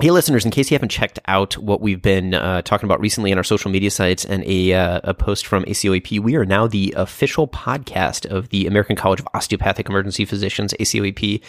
Hey, 0.00 0.10
listeners, 0.10 0.44
in 0.44 0.50
case 0.50 0.72
you 0.72 0.74
haven't 0.74 0.88
checked 0.88 1.20
out 1.26 1.56
what 1.56 1.80
we've 1.80 2.02
been 2.02 2.34
uh, 2.34 2.62
talking 2.62 2.84
about 2.84 2.98
recently 2.98 3.30
on 3.30 3.38
our 3.38 3.44
social 3.44 3.70
media 3.70 3.92
sites 3.92 4.24
and 4.24 4.42
a, 4.44 4.72
uh, 4.72 5.00
a 5.04 5.14
post 5.14 5.46
from 5.46 5.62
ACOEP, 5.66 6.18
we 6.18 6.34
are 6.34 6.44
now 6.44 6.66
the 6.66 6.92
official 6.96 7.46
podcast 7.46 8.26
of 8.26 8.48
the 8.48 8.66
American 8.66 8.96
College 8.96 9.20
of 9.20 9.28
Osteopathic 9.34 9.88
Emergency 9.88 10.24
Physicians, 10.24 10.74
ACOEP. 10.80 11.40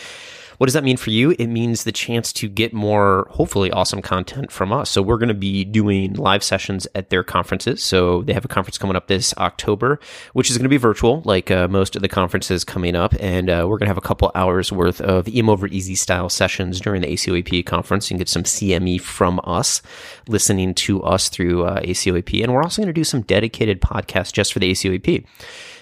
What 0.57 0.67
does 0.67 0.73
that 0.73 0.83
mean 0.83 0.97
for 0.97 1.09
you? 1.09 1.35
It 1.37 1.47
means 1.47 1.83
the 1.83 1.91
chance 1.91 2.31
to 2.33 2.47
get 2.47 2.73
more, 2.73 3.27
hopefully, 3.31 3.71
awesome 3.71 4.01
content 4.01 4.51
from 4.51 4.71
us. 4.71 4.89
So 4.89 5.01
we're 5.01 5.17
going 5.17 5.29
to 5.29 5.33
be 5.33 5.65
doing 5.65 6.13
live 6.13 6.43
sessions 6.43 6.87
at 6.95 7.09
their 7.09 7.23
conferences. 7.23 7.83
So 7.83 8.21
they 8.23 8.33
have 8.33 8.45
a 8.45 8.49
conference 8.49 8.77
coming 8.77 8.95
up 8.95 9.07
this 9.07 9.33
October, 9.37 9.99
which 10.33 10.49
is 10.49 10.57
going 10.57 10.63
to 10.63 10.69
be 10.69 10.77
virtual, 10.77 11.21
like 11.25 11.51
uh, 11.51 11.67
most 11.67 11.95
of 11.95 12.01
the 12.01 12.09
conferences 12.09 12.63
coming 12.63 12.95
up. 12.95 13.13
And 13.19 13.49
uh, 13.49 13.65
we're 13.67 13.77
going 13.77 13.87
to 13.87 13.91
have 13.91 13.97
a 13.97 14.01
couple 14.01 14.31
hours 14.35 14.71
worth 14.71 15.01
of 15.01 15.27
EM 15.27 15.49
over 15.49 15.67
easy 15.67 15.95
style 15.95 16.29
sessions 16.29 16.79
during 16.79 17.01
the 17.01 17.07
ACOEP 17.07 17.65
conference 17.65 18.09
and 18.09 18.19
get 18.19 18.29
some 18.29 18.43
CME 18.43 19.01
from 19.01 19.39
us, 19.43 19.81
listening 20.27 20.73
to 20.75 21.03
us 21.03 21.29
through 21.29 21.65
uh, 21.65 21.81
ACOEP. 21.81 22.43
And 22.43 22.53
we're 22.53 22.63
also 22.63 22.81
going 22.81 22.87
to 22.87 22.93
do 22.93 23.03
some 23.03 23.21
dedicated 23.21 23.81
podcasts 23.81 24.31
just 24.31 24.53
for 24.53 24.59
the 24.59 24.71
ACOEP. 24.71 25.25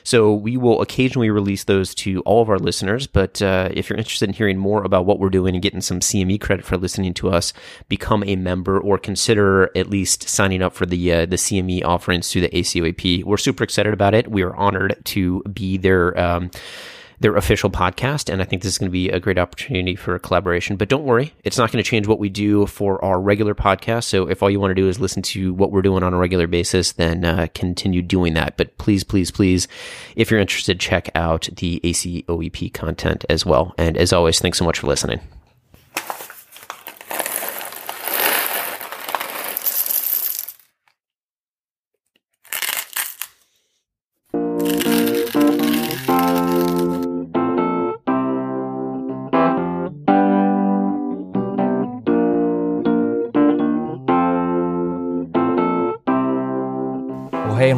So 0.03 0.33
we 0.33 0.57
will 0.57 0.81
occasionally 0.81 1.29
release 1.29 1.63
those 1.63 1.95
to 1.95 2.21
all 2.21 2.41
of 2.41 2.49
our 2.49 2.59
listeners. 2.59 3.07
But 3.07 3.41
uh, 3.41 3.69
if 3.73 3.89
you're 3.89 3.97
interested 3.97 4.29
in 4.29 4.33
hearing 4.33 4.57
more 4.57 4.83
about 4.83 5.05
what 5.05 5.19
we're 5.19 5.29
doing 5.29 5.55
and 5.55 5.61
getting 5.61 5.81
some 5.81 5.99
CME 5.99 6.41
credit 6.41 6.65
for 6.65 6.77
listening 6.77 7.13
to 7.15 7.29
us, 7.29 7.53
become 7.89 8.23
a 8.25 8.35
member 8.35 8.79
or 8.79 8.97
consider 8.97 9.69
at 9.75 9.89
least 9.89 10.27
signing 10.27 10.61
up 10.61 10.73
for 10.73 10.85
the 10.85 11.11
uh, 11.13 11.25
the 11.25 11.35
CME 11.35 11.83
offerings 11.83 12.31
through 12.31 12.41
the 12.41 12.49
ACOEP. 12.49 13.23
We're 13.23 13.37
super 13.37 13.63
excited 13.63 13.93
about 13.93 14.13
it. 14.13 14.29
We 14.29 14.43
are 14.43 14.55
honored 14.55 14.97
to 15.05 15.41
be 15.43 15.77
there. 15.77 16.17
Um, 16.19 16.51
their 17.19 17.35
official 17.35 17.69
podcast. 17.69 18.31
And 18.31 18.41
I 18.41 18.45
think 18.45 18.61
this 18.61 18.73
is 18.73 18.77
going 18.77 18.89
to 18.89 18.93
be 18.93 19.09
a 19.09 19.19
great 19.19 19.37
opportunity 19.37 19.95
for 19.95 20.15
a 20.15 20.19
collaboration. 20.19 20.75
But 20.77 20.89
don't 20.89 21.03
worry, 21.03 21.33
it's 21.43 21.57
not 21.57 21.71
going 21.71 21.83
to 21.83 21.89
change 21.89 22.07
what 22.07 22.19
we 22.19 22.29
do 22.29 22.65
for 22.65 23.03
our 23.03 23.19
regular 23.19 23.55
podcast. 23.55 24.05
So 24.05 24.29
if 24.29 24.41
all 24.43 24.49
you 24.49 24.59
want 24.59 24.71
to 24.71 24.75
do 24.75 24.87
is 24.87 24.99
listen 24.99 25.21
to 25.23 25.53
what 25.53 25.71
we're 25.71 25.81
doing 25.81 26.03
on 26.03 26.13
a 26.13 26.17
regular 26.17 26.47
basis, 26.47 26.93
then 26.93 27.25
uh, 27.25 27.47
continue 27.53 28.01
doing 28.01 28.33
that. 28.33 28.57
But 28.57 28.77
please, 28.77 29.03
please, 29.03 29.31
please, 29.31 29.67
if 30.15 30.31
you're 30.31 30.39
interested, 30.39 30.79
check 30.79 31.09
out 31.15 31.49
the 31.57 31.79
ACOEP 31.83 32.73
content 32.73 33.25
as 33.29 33.45
well. 33.45 33.73
And 33.77 33.97
as 33.97 34.13
always, 34.13 34.39
thanks 34.39 34.57
so 34.57 34.65
much 34.65 34.79
for 34.79 34.87
listening. 34.87 35.19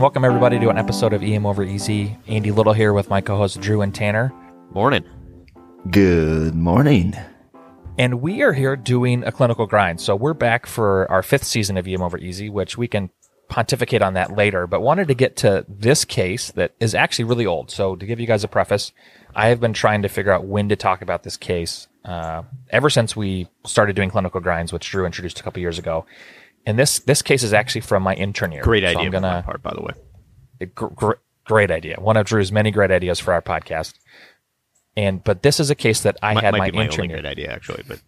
Welcome 0.06 0.24
everybody 0.24 0.60
to 0.60 0.70
an 0.70 0.78
episode 0.78 1.14
of 1.14 1.24
EM 1.24 1.48
Over 1.48 1.64
Easy. 1.64 2.16
Andy 2.28 2.52
Little 2.52 2.74
here 2.74 2.94
with 2.94 3.10
my 3.10 3.22
co-hosts 3.22 3.58
Drew 3.58 3.82
and 3.82 3.94
Tanner. 3.94 4.32
Morning. 4.70 5.04
Good 5.90 6.54
morning. 6.54 7.16
And 7.98 8.22
we 8.22 8.44
are 8.44 8.54
here 8.54 8.76
doing 8.76 9.24
a 9.24 9.32
clinical 9.32 9.66
grind. 9.66 10.00
So 10.00 10.16
we're 10.16 10.36
back 10.36 10.68
for 10.68 11.12
our 11.12 11.24
fifth 11.24 11.44
season 11.44 11.76
of 11.76 11.88
EM 11.88 12.04
Over 12.04 12.20
Easy, 12.20 12.52
which 12.52 12.78
we 12.78 12.88
can 12.88 13.10
pontificate 13.50 14.04
on 14.04 14.14
that 14.14 14.38
later, 14.38 14.68
but 14.68 14.82
wanted 14.82 15.08
to 15.08 15.16
get 15.16 15.38
to 15.38 15.66
this 15.68 16.06
case 16.06 16.52
that 16.52 16.76
is 16.80 16.94
actually 16.94 17.26
really 17.26 17.48
old. 17.48 17.72
So 17.72 17.96
to 17.96 18.06
give 18.06 18.20
you 18.20 18.28
guys 18.28 18.44
a 18.44 18.48
preface, 18.48 18.92
I 19.34 19.48
have 19.48 19.60
been 19.60 19.74
trying 19.74 20.04
to 20.04 20.08
figure 20.08 20.32
out 20.32 20.46
when 20.46 20.70
to 20.70 20.76
talk 20.76 21.02
about 21.02 21.24
this 21.24 21.36
case 21.36 21.88
uh, 22.04 22.44
ever 22.70 22.92
since 22.92 23.16
we 23.16 23.48
started 23.66 23.96
doing 23.96 24.12
clinical 24.12 24.40
grinds, 24.40 24.72
which 24.72 24.88
Drew 24.88 25.08
introduced 25.08 25.40
a 25.40 25.44
couple 25.44 25.62
years 25.62 25.80
ago. 25.80 26.06
And 26.66 26.80
this 26.80 27.00
this 27.00 27.22
case 27.22 27.44
is 27.44 27.54
actually 27.54 27.82
from 27.82 28.04
my 28.04 28.14
intern 28.16 28.52
year. 28.52 28.64
Great 28.64 28.84
idea. 28.84 29.00
So 29.00 29.06
I'm 29.06 29.12
gonna, 29.12 29.44
part, 29.46 29.62
by 29.62 29.74
the 29.74 29.82
way. 29.82 30.68
Gr- 30.74 30.88
gr- 30.88 31.12
great 31.46 31.72
idea. 31.72 31.98
One 32.00 32.18
of 32.18 32.26
Drew's 32.26 32.52
many 32.52 32.72
great 32.72 32.92
ideas 32.92 33.20
for 33.20 33.34
our 33.34 33.42
podcast. 33.42 33.94
And 34.98 35.24
but 35.24 35.44
this 35.44 35.60
is 35.60 35.70
a 35.70 35.76
case 35.76 36.02
that 36.02 36.18
I 36.24 36.34
might, 36.34 36.44
had 36.44 36.52
might 36.54 36.58
my 36.58 36.72
be 36.72 36.78
my 36.78 36.84
intern 36.86 37.04
only 37.04 37.14
great 37.14 37.26
idea 37.26 37.52
actually, 37.52 37.84
but 37.88 38.00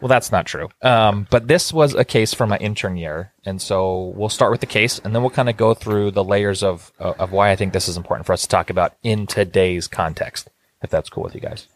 well, 0.00 0.08
that's 0.08 0.32
not 0.32 0.46
true. 0.46 0.68
Um, 0.82 1.28
but 1.30 1.46
this 1.46 1.72
was 1.72 1.94
a 1.94 2.04
case 2.04 2.34
from 2.34 2.48
my 2.48 2.56
intern 2.58 2.96
year, 2.96 3.32
and 3.46 3.62
so 3.62 4.12
we'll 4.16 4.28
start 4.28 4.50
with 4.50 4.60
the 4.60 4.66
case, 4.66 4.98
and 4.98 5.14
then 5.14 5.22
we'll 5.22 5.30
kind 5.30 5.48
of 5.48 5.56
go 5.56 5.74
through 5.74 6.10
the 6.10 6.24
layers 6.24 6.64
of 6.64 6.92
of 6.98 7.30
why 7.30 7.52
I 7.52 7.56
think 7.56 7.72
this 7.72 7.86
is 7.86 7.96
important 7.96 8.26
for 8.26 8.32
us 8.32 8.42
to 8.42 8.48
talk 8.48 8.68
about 8.68 8.94
in 9.04 9.28
today's 9.28 9.86
context. 9.86 10.50
If 10.82 10.90
that's 10.90 11.08
cool 11.08 11.22
with 11.22 11.36
you 11.36 11.40
guys, 11.40 11.68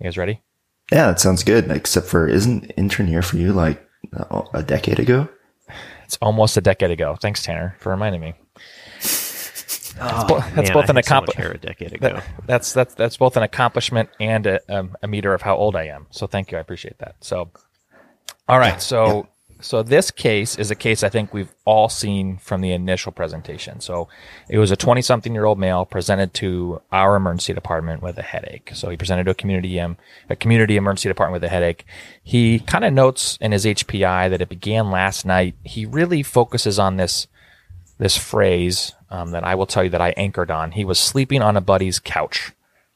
you 0.00 0.04
guys 0.04 0.18
ready? 0.18 0.42
Yeah, 0.90 1.06
that 1.06 1.20
sounds 1.20 1.44
good. 1.44 1.70
Except 1.70 2.06
for 2.06 2.26
isn't 2.26 2.72
intern 2.76 3.06
year 3.06 3.22
for 3.22 3.36
you 3.36 3.52
like 3.52 3.83
a 4.52 4.62
decade 4.62 4.98
ago? 4.98 5.28
It's 6.04 6.18
almost 6.20 6.56
a 6.56 6.60
decade 6.60 6.90
ago. 6.90 7.16
Thanks, 7.20 7.42
Tanner, 7.42 7.76
for 7.78 7.90
reminding 7.90 8.20
me. 8.20 8.34
Oh, 10.00 10.26
bo- 10.26 10.40
that's 10.40 10.68
man, 10.68 10.72
both 10.72 10.88
an 10.88 10.96
accomplishment. 10.96 11.46
So 11.46 11.54
a 11.54 11.58
decade 11.58 11.92
ago. 11.92 12.08
That, 12.08 12.24
that's 12.46 12.72
that's 12.72 12.94
that's 12.94 13.16
both 13.16 13.36
an 13.36 13.42
accomplishment 13.44 14.10
and 14.18 14.46
a, 14.46 14.60
um, 14.68 14.96
a, 15.02 15.06
meter 15.06 15.32
of 15.32 15.42
how 15.42 15.56
old 15.56 15.76
I 15.76 15.84
am. 15.84 16.06
So 16.10 16.26
thank 16.26 16.50
you, 16.50 16.58
I 16.58 16.60
appreciate 16.60 16.98
that. 16.98 17.16
So, 17.20 17.52
all 18.48 18.58
right, 18.58 18.82
so 18.82 19.28
so 19.64 19.82
this 19.82 20.10
case 20.10 20.58
is 20.58 20.70
a 20.70 20.74
case 20.74 21.02
I 21.02 21.08
think 21.08 21.32
we've 21.32 21.54
all 21.64 21.88
seen 21.88 22.36
from 22.36 22.60
the 22.60 22.72
initial 22.72 23.12
presentation. 23.12 23.80
So 23.80 24.08
it 24.46 24.58
was 24.58 24.70
a 24.70 24.76
20 24.76 25.00
something 25.00 25.32
year 25.32 25.46
old 25.46 25.58
male 25.58 25.86
presented 25.86 26.34
to 26.34 26.82
our 26.92 27.16
emergency 27.16 27.54
department 27.54 28.02
with 28.02 28.18
a 28.18 28.22
headache. 28.22 28.72
So 28.74 28.90
he 28.90 28.98
presented 28.98 29.24
to 29.24 29.30
a 29.30 29.34
community 29.34 29.80
um, 29.80 29.96
a 30.28 30.36
community 30.36 30.76
emergency 30.76 31.08
department 31.08 31.40
with 31.40 31.44
a 31.44 31.52
headache. 31.52 31.86
He 32.22 32.58
kind 32.58 32.84
of 32.84 32.92
notes 32.92 33.38
in 33.40 33.52
his 33.52 33.64
HPI 33.64 34.28
that 34.28 34.42
it 34.42 34.50
began 34.50 34.90
last 34.90 35.24
night. 35.24 35.54
He 35.64 35.86
really 35.86 36.22
focuses 36.22 36.78
on 36.78 36.98
this 36.98 37.26
this 37.96 38.18
phrase 38.18 38.92
um, 39.08 39.30
that 39.30 39.44
I 39.44 39.54
will 39.54 39.66
tell 39.66 39.84
you 39.84 39.90
that 39.90 40.02
I 40.02 40.10
anchored 40.10 40.50
on. 40.50 40.72
He 40.72 40.84
was 40.84 40.98
sleeping 40.98 41.40
on 41.40 41.56
a 41.56 41.62
buddy's 41.62 41.98
couch 41.98 42.52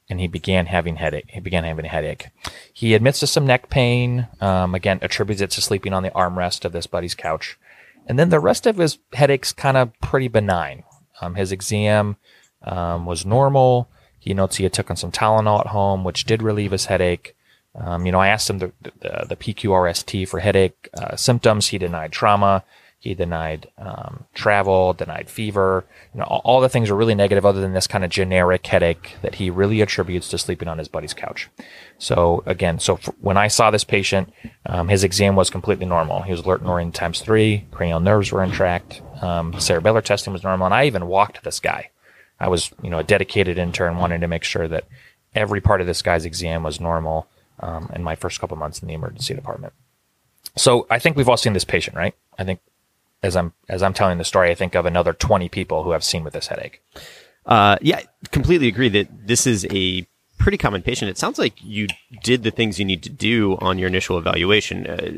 and 0.08 0.20
he 0.20 0.26
began 0.26 0.66
having 0.66 0.96
headache. 0.96 1.26
He 1.28 1.40
began 1.40 1.64
having 1.64 1.84
a 1.84 1.88
headache. 1.88 2.28
He 2.72 2.94
admits 2.94 3.20
to 3.20 3.26
some 3.26 3.46
neck 3.46 3.68
pain. 3.68 4.28
Um, 4.40 4.74
again, 4.74 4.98
attributes 5.02 5.42
it 5.42 5.50
to 5.52 5.60
sleeping 5.60 5.92
on 5.92 6.02
the 6.02 6.10
armrest 6.10 6.64
of 6.64 6.72
this 6.72 6.86
buddy's 6.86 7.14
couch, 7.14 7.58
and 8.06 8.18
then 8.18 8.30
the 8.30 8.40
rest 8.40 8.66
of 8.66 8.76
his 8.76 8.98
headaches 9.12 9.52
kind 9.52 9.76
of 9.76 9.98
pretty 10.00 10.28
benign. 10.28 10.84
Um, 11.20 11.34
his 11.34 11.52
exam 11.52 12.16
um, 12.62 13.06
was 13.06 13.26
normal. 13.26 13.88
He 14.18 14.34
notes 14.34 14.56
he 14.56 14.64
had 14.64 14.72
taken 14.72 14.96
some 14.96 15.12
Tylenol 15.12 15.60
at 15.60 15.66
home, 15.68 16.04
which 16.04 16.24
did 16.24 16.42
relieve 16.42 16.72
his 16.72 16.86
headache. 16.86 17.34
Um, 17.74 18.06
you 18.06 18.12
know, 18.12 18.18
I 18.18 18.28
asked 18.28 18.50
him 18.50 18.58
the, 18.58 18.72
the, 18.82 19.26
the 19.28 19.36
PQRST 19.36 20.26
for 20.28 20.40
headache 20.40 20.88
uh, 20.94 21.16
symptoms. 21.16 21.68
He 21.68 21.78
denied 21.78 22.12
trauma. 22.12 22.64
He 23.00 23.14
denied 23.14 23.68
um, 23.78 24.24
travel, 24.34 24.92
denied 24.92 25.30
fever. 25.30 25.84
You 26.12 26.20
know, 26.20 26.26
all, 26.26 26.40
all, 26.44 26.60
the 26.60 26.68
things 26.68 26.90
are 26.90 26.96
really 26.96 27.14
negative, 27.14 27.46
other 27.46 27.60
than 27.60 27.72
this 27.72 27.86
kind 27.86 28.04
of 28.04 28.10
generic 28.10 28.66
headache 28.66 29.16
that 29.22 29.36
he 29.36 29.50
really 29.50 29.80
attributes 29.80 30.28
to 30.30 30.38
sleeping 30.38 30.66
on 30.66 30.78
his 30.78 30.88
buddy's 30.88 31.14
couch. 31.14 31.48
So 31.98 32.42
again, 32.44 32.80
so 32.80 32.96
when 33.20 33.36
I 33.36 33.46
saw 33.46 33.70
this 33.70 33.84
patient, 33.84 34.32
um, 34.66 34.88
his 34.88 35.04
exam 35.04 35.36
was 35.36 35.48
completely 35.48 35.86
normal. 35.86 36.22
He 36.22 36.32
was 36.32 36.40
alert 36.40 36.60
and 36.60 36.68
oriented 36.68 36.96
times 36.96 37.20
three. 37.20 37.66
Cranial 37.70 38.00
nerves 38.00 38.32
were 38.32 38.42
intact. 38.42 39.00
Um, 39.22 39.52
cerebellar 39.54 40.02
testing 40.02 40.32
was 40.32 40.42
normal, 40.42 40.66
and 40.66 40.74
I 40.74 40.86
even 40.86 41.06
walked 41.06 41.44
this 41.44 41.60
guy. 41.60 41.90
I 42.40 42.48
was, 42.48 42.72
you 42.82 42.90
know, 42.90 42.98
a 42.98 43.04
dedicated 43.04 43.58
intern, 43.58 43.98
wanting 43.98 44.20
to 44.20 44.28
make 44.28 44.44
sure 44.44 44.66
that 44.66 44.86
every 45.34 45.60
part 45.60 45.80
of 45.80 45.86
this 45.86 46.02
guy's 46.02 46.24
exam 46.24 46.64
was 46.64 46.80
normal 46.80 47.28
um, 47.60 47.90
in 47.94 48.02
my 48.02 48.16
first 48.16 48.40
couple 48.40 48.56
months 48.56 48.80
in 48.80 48.88
the 48.88 48.94
emergency 48.94 49.34
department. 49.34 49.72
So 50.56 50.86
I 50.90 50.98
think 50.98 51.16
we've 51.16 51.28
all 51.28 51.36
seen 51.36 51.52
this 51.52 51.64
patient, 51.64 51.96
right? 51.96 52.14
I 52.36 52.44
think 52.44 52.60
as 53.22 53.36
I'm 53.36 53.52
as 53.68 53.82
I'm 53.82 53.94
telling 53.94 54.18
the 54.18 54.24
story, 54.24 54.50
I 54.50 54.54
think 54.54 54.74
of 54.74 54.86
another 54.86 55.12
20 55.12 55.48
people 55.48 55.82
who 55.82 55.90
have 55.90 56.04
seen 56.04 56.24
with 56.24 56.32
this 56.32 56.48
headache. 56.48 56.82
Uh, 57.46 57.76
yeah, 57.80 58.02
completely 58.30 58.68
agree 58.68 58.88
that 58.90 59.26
this 59.26 59.46
is 59.46 59.66
a 59.70 60.06
pretty 60.38 60.58
common 60.58 60.82
patient. 60.82 61.10
It 61.10 61.18
sounds 61.18 61.38
like 61.38 61.54
you 61.62 61.88
did 62.22 62.42
the 62.42 62.50
things 62.50 62.78
you 62.78 62.84
need 62.84 63.02
to 63.02 63.10
do 63.10 63.56
on 63.60 63.78
your 63.78 63.88
initial 63.88 64.18
evaluation. 64.18 64.86
Uh, 64.86 65.10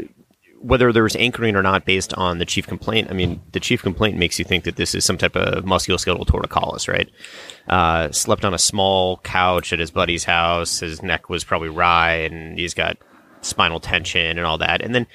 whether 0.60 0.92
there 0.92 1.02
was 1.02 1.16
anchoring 1.16 1.56
or 1.56 1.62
not 1.62 1.86
based 1.86 2.12
on 2.14 2.38
the 2.38 2.44
chief 2.44 2.66
complaint, 2.66 3.08
I 3.10 3.14
mean, 3.14 3.40
the 3.52 3.60
chief 3.60 3.82
complaint 3.82 4.18
makes 4.18 4.38
you 4.38 4.44
think 4.44 4.64
that 4.64 4.76
this 4.76 4.94
is 4.94 5.06
some 5.06 5.16
type 5.16 5.34
of 5.34 5.64
musculoskeletal 5.64 6.26
torticollis, 6.26 6.86
right? 6.86 7.08
Uh, 7.66 8.12
slept 8.12 8.44
on 8.44 8.52
a 8.52 8.58
small 8.58 9.16
couch 9.18 9.72
at 9.72 9.78
his 9.78 9.90
buddy's 9.90 10.24
house. 10.24 10.80
His 10.80 11.02
neck 11.02 11.30
was 11.30 11.44
probably 11.44 11.70
wry 11.70 12.12
and 12.12 12.58
he's 12.58 12.74
got 12.74 12.98
spinal 13.40 13.80
tension 13.80 14.36
and 14.36 14.46
all 14.46 14.58
that. 14.58 14.82
And 14.82 14.94
then 14.94 15.06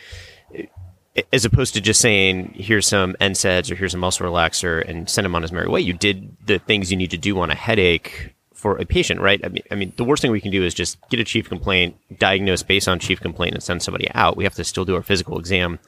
as 1.32 1.46
opposed 1.46 1.74
to 1.74 1.82
just 1.82 2.02
saying 2.02 2.54
here's 2.56 2.88
some 2.88 3.16
NSAIDs 3.22 3.72
or 3.72 3.76
here's 3.76 3.94
a 3.94 3.98
muscle 3.98 4.28
relaxer 4.28 4.88
and 4.88 5.10
send 5.10 5.26
him 5.26 5.36
on 5.36 5.42
his 5.42 5.52
merry 5.52 5.68
way. 5.68 5.82
You 5.82 5.94
did 5.94 6.36
the 6.46 6.60
things 6.60 6.92
you 6.92 6.98
need 6.98 7.12
to 7.12 7.18
do 7.18 7.40
on 7.40 7.52
a 7.52 7.56
headache 7.56 8.34
for 8.54 8.78
a 8.78 8.86
patient, 8.86 9.22
right? 9.22 9.40
I 9.44 9.50
mean, 9.50 9.64
I 9.70 9.76
mean, 9.76 9.94
the 9.96 10.04
worst 10.04 10.22
thing 10.22 10.32
we 10.32 10.42
can 10.42 10.52
do 10.52 10.64
is 10.64 10.74
just 10.74 10.98
get 11.10 11.20
a 11.20 11.24
chief 11.24 11.48
complaint, 11.48 11.98
diagnose 12.18 12.64
based 12.64 12.88
on 12.88 13.00
chief 13.00 13.20
complaint, 13.22 13.54
and 13.54 13.64
send 13.64 13.82
somebody 13.84 14.10
out. 14.14 14.36
We 14.38 14.44
have 14.44 14.56
to 14.56 14.64
still 14.64 14.86
do 14.86 14.96
our 14.96 15.04
physical 15.04 15.38
exam 15.38 15.80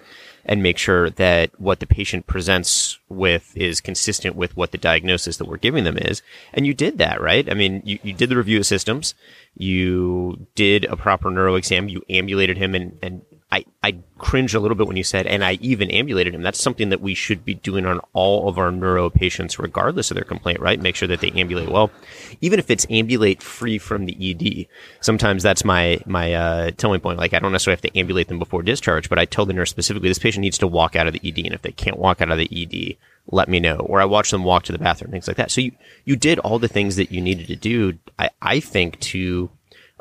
and 0.45 0.63
make 0.63 0.77
sure 0.77 1.09
that 1.09 1.59
what 1.59 1.79
the 1.79 1.87
patient 1.87 2.25
presents 2.27 2.99
with 3.09 3.55
is 3.55 3.81
consistent 3.81 4.35
with 4.35 4.55
what 4.55 4.71
the 4.71 4.77
diagnosis 4.77 5.37
that 5.37 5.47
we're 5.47 5.57
giving 5.57 5.83
them 5.83 5.97
is. 5.97 6.21
And 6.53 6.65
you 6.65 6.73
did 6.73 6.99
that, 6.99 7.19
right? 7.19 7.49
I 7.49 7.53
mean, 7.53 7.81
you, 7.83 7.99
you 8.01 8.13
did 8.13 8.29
the 8.29 8.37
review 8.37 8.59
of 8.59 8.65
systems, 8.65 9.13
you 9.55 10.47
did 10.55 10.85
a 10.85 10.95
proper 10.95 11.29
neuro 11.29 11.55
exam, 11.55 11.89
you 11.89 12.03
ambulated 12.09 12.57
him 12.57 12.75
and, 12.75 12.97
and 13.01 13.21
I, 13.49 13.63
I 13.81 13.99
cringe 14.17 14.53
a 14.53 14.59
little 14.59 14.75
bit 14.75 14.87
when 14.87 14.97
you 14.97 15.05
said, 15.05 15.25
and 15.25 15.41
I 15.41 15.53
even 15.61 15.89
ambulated 15.89 16.35
him. 16.35 16.41
That's 16.41 16.61
something 16.61 16.89
that 16.89 16.99
we 16.99 17.13
should 17.13 17.45
be 17.45 17.53
doing 17.53 17.85
on 17.85 18.01
all 18.11 18.49
of 18.49 18.57
our 18.57 18.71
neuro 18.71 19.09
patients, 19.09 19.57
regardless 19.57 20.11
of 20.11 20.15
their 20.15 20.25
complaint, 20.25 20.59
right? 20.59 20.81
Make 20.81 20.97
sure 20.97 21.07
that 21.07 21.21
they 21.21 21.31
ambulate 21.31 21.69
well, 21.69 21.89
even 22.41 22.59
if 22.59 22.69
it's 22.69 22.85
ambulate 22.89 23.41
free 23.41 23.77
from 23.77 24.05
the 24.05 24.17
ED. 24.19 24.67
Sometimes 24.99 25.43
that's 25.43 25.63
my 25.63 26.01
my 26.05 26.33
uh, 26.33 26.71
telling 26.71 26.99
point. 26.99 27.19
Like 27.19 27.33
I 27.33 27.39
don't 27.39 27.53
necessarily 27.53 27.77
have 27.81 27.93
to 27.93 27.97
ambulate 27.97 28.27
them 28.27 28.37
before 28.39 28.63
discharge, 28.63 29.07
but 29.07 29.17
I 29.17 29.23
tell 29.23 29.45
the 29.45 29.53
nurse 29.53 29.69
specifically 29.69 30.09
this 30.09 30.19
patient 30.19 30.41
needs 30.41 30.57
to 30.57 30.67
walk 30.67 30.97
out 30.97 31.07
of 31.07 31.13
the 31.13 31.21
ED, 31.23 31.45
and 31.45 31.53
if 31.53 31.61
they 31.61 31.71
can't 31.71 31.97
walk 31.97 32.21
out 32.21 32.31
of 32.31 32.37
the 32.37 32.49
ED, 32.51 32.97
let 33.31 33.47
me 33.47 33.61
know. 33.61 33.77
Or 33.77 34.01
I 34.01 34.05
watch 34.05 34.29
them 34.29 34.43
walk 34.43 34.63
to 34.63 34.73
the 34.73 34.77
bathroom, 34.77 35.11
things 35.11 35.27
like 35.27 35.37
that. 35.37 35.51
So 35.51 35.61
you 35.61 35.71
you 36.03 36.17
did 36.17 36.39
all 36.39 36.59
the 36.59 36.67
things 36.67 36.97
that 36.97 37.13
you 37.13 37.21
needed 37.21 37.47
to 37.47 37.55
do. 37.55 37.97
I 38.19 38.29
I 38.41 38.59
think 38.59 38.99
to 38.99 39.49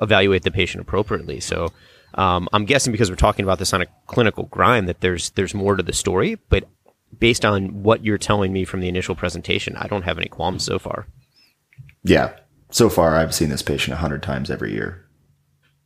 evaluate 0.02 0.42
the 0.42 0.50
patient 0.50 0.82
appropriately. 0.82 1.38
So 1.38 1.70
um, 2.16 2.48
I'm 2.52 2.64
guessing 2.64 2.92
because 2.92 3.10
we're 3.10 3.16
talking 3.16 3.44
about 3.44 3.58
this 3.58 3.74
on 3.74 3.82
a 3.82 3.86
clinical 4.06 4.44
grind 4.44 4.88
that 4.88 5.00
there's 5.00 5.30
there's 5.30 5.54
more 5.54 5.76
to 5.76 5.82
the 5.82 5.92
story, 5.92 6.36
but 6.48 6.64
based 7.18 7.44
on 7.44 7.82
what 7.82 8.04
you're 8.04 8.18
telling 8.18 8.52
me 8.52 8.64
from 8.64 8.80
the 8.80 8.88
initial 8.88 9.14
presentation, 9.14 9.76
I 9.76 9.86
don't 9.86 10.02
have 10.02 10.18
any 10.18 10.28
qualms 10.28 10.64
so 10.64 10.78
far. 10.78 11.06
Yeah, 12.02 12.32
so 12.70 12.88
far 12.88 13.16
I've 13.16 13.34
seen 13.34 13.50
this 13.50 13.62
patient 13.62 13.94
a 13.94 13.98
hundred 13.98 14.22
times 14.22 14.50
every 14.50 14.72
year. 14.72 15.02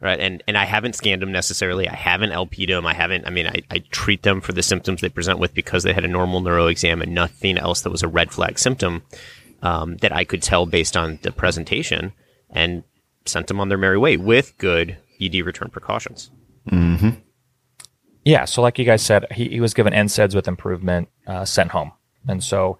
Right, 0.00 0.20
and 0.20 0.42
and 0.46 0.56
I 0.56 0.64
haven't 0.64 0.94
scanned 0.94 1.20
them 1.20 1.32
necessarily. 1.32 1.88
I 1.88 1.94
haven't 1.94 2.32
LP'd 2.32 2.70
them. 2.70 2.86
I 2.86 2.94
haven't. 2.94 3.26
I 3.26 3.30
mean, 3.30 3.46
I, 3.46 3.62
I 3.70 3.78
treat 3.90 4.22
them 4.22 4.40
for 4.40 4.52
the 4.52 4.62
symptoms 4.62 5.00
they 5.00 5.10
present 5.10 5.38
with 5.38 5.52
because 5.52 5.82
they 5.82 5.92
had 5.92 6.04
a 6.04 6.08
normal 6.08 6.40
neuro 6.40 6.68
exam 6.68 7.02
and 7.02 7.14
nothing 7.14 7.58
else 7.58 7.82
that 7.82 7.90
was 7.90 8.02
a 8.02 8.08
red 8.08 8.30
flag 8.30 8.58
symptom 8.58 9.02
um, 9.62 9.96
that 9.98 10.12
I 10.12 10.24
could 10.24 10.42
tell 10.42 10.64
based 10.64 10.96
on 10.96 11.18
the 11.22 11.32
presentation, 11.32 12.12
and 12.48 12.84
sent 13.26 13.48
them 13.48 13.60
on 13.60 13.68
their 13.68 13.76
merry 13.76 13.98
way 13.98 14.16
with 14.16 14.56
good 14.56 14.96
ED 15.20 15.44
return 15.44 15.70
precautions. 15.70 16.30
Mm-hmm. 16.70 17.10
Yeah, 18.24 18.44
so 18.44 18.62
like 18.62 18.78
you 18.78 18.84
guys 18.84 19.02
said, 19.02 19.26
he, 19.32 19.48
he 19.48 19.60
was 19.60 19.74
given 19.74 19.92
NSAIDs 19.92 20.34
with 20.34 20.46
improvement, 20.46 21.08
uh, 21.26 21.44
sent 21.44 21.70
home. 21.70 21.92
And 22.28 22.44
so 22.44 22.78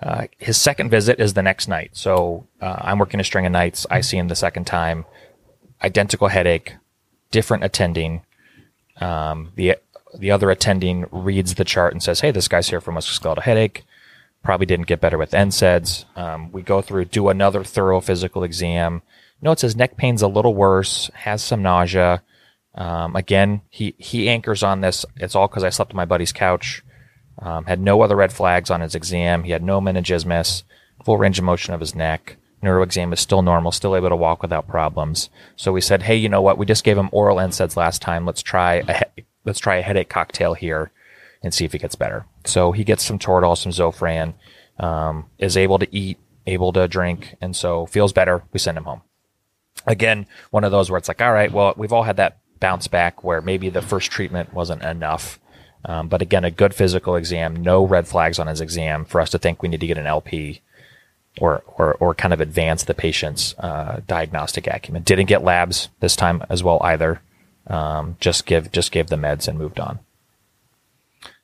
uh, 0.00 0.26
his 0.38 0.56
second 0.56 0.90
visit 0.90 1.20
is 1.20 1.34
the 1.34 1.42
next 1.42 1.68
night. 1.68 1.90
So 1.92 2.46
uh, 2.60 2.76
I'm 2.80 2.98
working 2.98 3.20
a 3.20 3.24
string 3.24 3.46
of 3.46 3.52
nights. 3.52 3.86
I 3.90 4.00
see 4.00 4.16
him 4.16 4.28
the 4.28 4.36
second 4.36 4.66
time. 4.66 5.04
Identical 5.82 6.28
headache, 6.28 6.74
different 7.30 7.64
attending. 7.64 8.22
Um, 9.00 9.52
the 9.54 9.76
the 10.18 10.30
other 10.30 10.50
attending 10.50 11.06
reads 11.12 11.54
the 11.54 11.64
chart 11.64 11.92
and 11.92 12.02
says, 12.02 12.20
"Hey, 12.20 12.30
this 12.30 12.48
guy's 12.48 12.68
here 12.68 12.80
for 12.80 12.92
musculoskeletal 12.92 13.42
headache. 13.42 13.84
Probably 14.42 14.66
didn't 14.66 14.86
get 14.86 15.00
better 15.00 15.18
with 15.18 15.32
NSAIDs." 15.32 16.04
Um, 16.16 16.50
we 16.50 16.62
go 16.62 16.80
through, 16.80 17.04
do 17.06 17.28
another 17.28 17.62
thorough 17.62 18.00
physical 18.00 18.42
exam. 18.42 19.02
Notes 19.40 19.62
his 19.62 19.76
neck 19.76 19.96
pain's 19.96 20.22
a 20.22 20.28
little 20.28 20.54
worse, 20.54 21.10
has 21.14 21.42
some 21.42 21.62
nausea. 21.62 22.22
Um, 22.74 23.16
again, 23.16 23.62
he, 23.70 23.94
he 23.98 24.28
anchors 24.28 24.62
on 24.62 24.80
this. 24.80 25.04
It's 25.16 25.34
all 25.34 25.48
because 25.48 25.64
I 25.64 25.70
slept 25.70 25.92
on 25.92 25.96
my 25.96 26.04
buddy's 26.04 26.32
couch. 26.32 26.82
Um, 27.40 27.66
had 27.66 27.80
no 27.80 28.00
other 28.02 28.16
red 28.16 28.32
flags 28.32 28.70
on 28.70 28.80
his 28.80 28.94
exam. 28.94 29.44
He 29.44 29.52
had 29.52 29.62
no 29.62 29.80
meningismus, 29.80 30.64
full 31.04 31.18
range 31.18 31.38
of 31.38 31.44
motion 31.44 31.72
of 31.72 31.80
his 31.80 31.94
neck. 31.94 32.36
Neuro 32.62 32.82
exam 32.82 33.12
is 33.12 33.20
still 33.20 33.42
normal, 33.42 33.70
still 33.70 33.94
able 33.94 34.08
to 34.08 34.16
walk 34.16 34.42
without 34.42 34.66
problems. 34.66 35.30
So 35.54 35.72
we 35.72 35.80
said, 35.80 36.02
hey, 36.02 36.16
you 36.16 36.28
know 36.28 36.42
what? 36.42 36.58
We 36.58 36.66
just 36.66 36.82
gave 36.82 36.98
him 36.98 37.08
oral 37.12 37.36
NSAIDs 37.36 37.76
last 37.76 38.02
time. 38.02 38.26
Let's 38.26 38.42
try 38.42 38.82
a 38.88 39.04
he- 39.16 39.24
let's 39.44 39.60
try 39.60 39.76
a 39.76 39.82
headache 39.82 40.08
cocktail 40.08 40.54
here 40.54 40.90
and 41.42 41.54
see 41.54 41.64
if 41.64 41.72
he 41.72 41.78
gets 41.78 41.94
better. 41.94 42.26
So 42.44 42.72
he 42.72 42.82
gets 42.82 43.04
some 43.04 43.18
Toradol, 43.18 43.56
some 43.56 43.70
Zofran, 43.70 44.34
um, 44.80 45.26
is 45.38 45.56
able 45.56 45.78
to 45.78 45.96
eat, 45.96 46.18
able 46.46 46.72
to 46.72 46.88
drink, 46.88 47.36
and 47.40 47.54
so 47.54 47.86
feels 47.86 48.12
better. 48.12 48.42
We 48.52 48.58
send 48.58 48.76
him 48.76 48.84
home 48.84 49.02
again, 49.88 50.26
one 50.50 50.64
of 50.64 50.70
those 50.70 50.90
where 50.90 50.98
it's 50.98 51.08
like, 51.08 51.20
all 51.20 51.32
right, 51.32 51.50
well, 51.52 51.74
we've 51.76 51.92
all 51.92 52.02
had 52.02 52.16
that 52.16 52.38
bounce 52.60 52.88
back 52.88 53.22
where 53.24 53.40
maybe 53.40 53.70
the 53.70 53.82
first 53.82 54.10
treatment 54.10 54.52
wasn't 54.52 54.82
enough. 54.82 55.38
Um, 55.84 56.08
but 56.08 56.22
again, 56.22 56.44
a 56.44 56.50
good 56.50 56.74
physical 56.74 57.16
exam, 57.16 57.56
no 57.56 57.84
red 57.84 58.08
flags 58.08 58.38
on 58.38 58.46
his 58.46 58.60
exam 58.60 59.04
for 59.04 59.20
us 59.20 59.30
to 59.30 59.38
think 59.38 59.62
we 59.62 59.68
need 59.68 59.80
to 59.80 59.86
get 59.86 59.98
an 59.98 60.06
LP 60.06 60.60
or, 61.40 61.62
or, 61.76 61.94
or 61.94 62.14
kind 62.14 62.34
of 62.34 62.40
advance 62.40 62.84
the 62.84 62.94
patient's 62.94 63.54
uh, 63.58 64.00
diagnostic 64.06 64.66
acumen. 64.66 65.02
Didn't 65.02 65.26
get 65.26 65.44
labs 65.44 65.88
this 66.00 66.16
time 66.16 66.42
as 66.48 66.64
well 66.64 66.80
either. 66.82 67.20
Um, 67.68 68.16
just 68.18 68.46
give 68.46 68.72
just 68.72 68.92
gave 68.92 69.08
the 69.08 69.16
meds 69.16 69.46
and 69.46 69.58
moved 69.58 69.78
on. 69.78 69.98